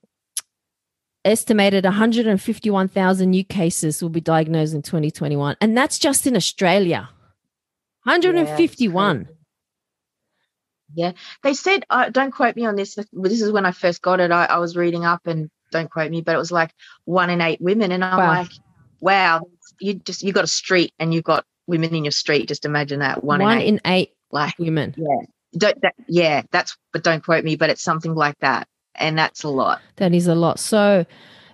estimated 1.27 1.85
151,000 1.85 3.31
new 3.31 3.45
cases 3.45 4.03
will 4.03 4.09
be 4.11 4.21
diagnosed 4.21 4.75
in 4.75 4.83
2021. 4.83 5.57
And 5.61 5.77
that's 5.77 5.99
just 5.99 6.27
in 6.27 6.37
Australia. 6.37 7.09
151. 8.05 9.25
crazy. 9.25 9.33
Yeah, 10.95 11.13
they 11.43 11.53
said, 11.55 11.85
uh, 11.91 12.09
don't 12.11 12.31
quote 12.31 12.55
me 12.57 12.65
on 12.65 12.77
this. 12.77 12.95
This 13.13 13.41
is 13.43 13.51
when 13.53 13.67
I 13.67 13.73
first 13.73 14.01
got 14.03 14.21
it. 14.21 14.31
I, 14.31 14.45
I 14.47 14.59
was 14.59 14.77
reading 14.77 15.05
up, 15.05 15.27
and 15.27 15.51
don't 15.73 15.91
quote 15.91 16.11
me, 16.11 16.21
but 16.23 16.35
it 16.35 16.39
was 16.39 16.53
like 16.53 16.73
one 17.05 17.29
in 17.29 17.41
eight 17.41 17.61
women. 17.61 17.91
And 17.93 18.05
I'm 18.05 18.17
Wow. 18.19 18.29
like, 18.29 18.51
wow, 19.01 19.43
you 19.81 19.95
just, 19.95 20.23
you 20.23 20.33
got 20.33 20.45
a 20.45 20.49
street 20.49 20.93
and 20.99 21.13
you've 21.13 21.25
got 21.25 21.45
women 21.67 21.95
in 21.95 22.05
your 22.05 22.13
street. 22.13 22.47
Just 22.49 22.65
imagine 22.65 23.01
that 23.01 23.25
one, 23.25 23.43
One 23.43 23.57
in 23.57 23.63
eight. 23.63 23.69
in 23.69 23.81
eight 23.85 24.11
like, 24.31 24.55
women. 24.59 24.95
yeah, 24.97 25.27
don't, 25.59 25.81
that, 25.83 25.95
yeah, 26.09 26.43
that's, 26.53 26.77
but 26.93 27.03
don't 27.03 27.23
quote 27.25 27.45
me, 27.45 27.57
but 27.57 27.69
it's 27.69 27.83
something 27.83 28.15
like 28.15 28.39
that. 28.39 28.69
And 28.99 29.19
that's 29.19 29.43
a 29.43 29.49
lot. 29.49 29.81
That 29.97 30.15
is 30.15 30.27
a 30.27 30.35
lot. 30.35 30.59
So, 30.59 31.07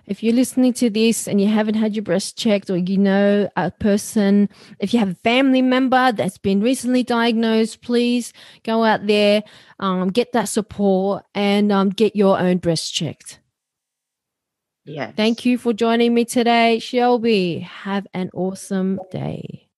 if 0.05 0.21
you're 0.21 0.33
listening 0.33 0.73
to 0.73 0.89
this 0.89 1.27
and 1.27 1.39
you 1.39 1.47
haven't 1.47 1.75
had 1.75 1.95
your 1.95 2.03
breast 2.03 2.37
checked, 2.37 2.69
or 2.69 2.75
you 2.75 2.97
know 2.97 3.49
a 3.55 3.71
person, 3.71 4.49
if 4.79 4.93
you 4.93 4.99
have 4.99 5.11
a 5.11 5.15
family 5.15 5.61
member 5.61 6.11
that's 6.11 6.37
been 6.37 6.61
recently 6.61 7.03
diagnosed, 7.03 7.81
please 7.81 8.33
go 8.63 8.83
out 8.83 9.07
there, 9.07 9.43
um, 9.79 10.09
get 10.09 10.33
that 10.33 10.49
support, 10.49 11.23
and 11.33 11.71
um, 11.71 11.89
get 11.89 12.15
your 12.15 12.37
own 12.37 12.57
breast 12.57 12.93
checked. 12.93 13.39
Yeah. 14.85 15.11
Thank 15.11 15.45
you 15.45 15.57
for 15.57 15.71
joining 15.71 16.13
me 16.13 16.25
today, 16.25 16.79
Shelby. 16.79 17.59
Have 17.59 18.05
an 18.13 18.29
awesome 18.33 18.99
day. 19.11 19.69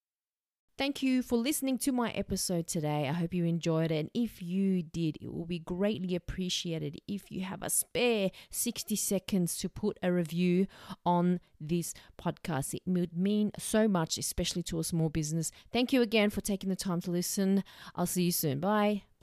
Thank 0.78 1.02
you 1.02 1.24
for 1.24 1.38
listening 1.38 1.78
to 1.80 1.94
my 1.94 2.12
episode 2.12 2.68
today. 2.68 3.08
I 3.08 3.14
hope 3.14 3.34
you 3.34 3.46
enjoyed 3.46 3.92
it. 3.92 4.00
And 4.00 4.10
if 4.14 4.42
you 4.42 4.84
did, 4.84 5.18
it 5.22 5.34
will 5.34 5.46
be 5.46 5.60
greatly 5.60 6.16
appreciated 6.16 7.00
if 7.08 7.32
you 7.32 7.46
have 7.46 7.64
a 7.64 7.70
spare 7.70 8.30
60 8.50 8.94
seconds 8.98 9.58
to 9.60 9.70
put 9.70 9.98
a 10.04 10.12
review 10.12 10.68
on 11.06 11.40
this 11.62 11.94
podcast. 12.22 12.74
It 12.74 12.82
would 12.86 13.16
mean 13.16 13.54
so 13.58 13.88
much, 13.88 14.18
especially 14.18 14.64
to 14.64 14.80
a 14.80 14.84
small 14.84 15.08
business. 15.08 15.50
Thank 15.72 15.94
you 15.94 16.02
again 16.02 16.30
for 16.30 16.42
taking 16.42 16.70
the 16.70 16.76
time 16.76 17.00
to 17.02 17.12
listen. 17.12 17.64
I'll 17.96 18.06
see 18.06 18.24
you 18.24 18.34
soon. 18.34 18.60
Bye. 18.60 19.06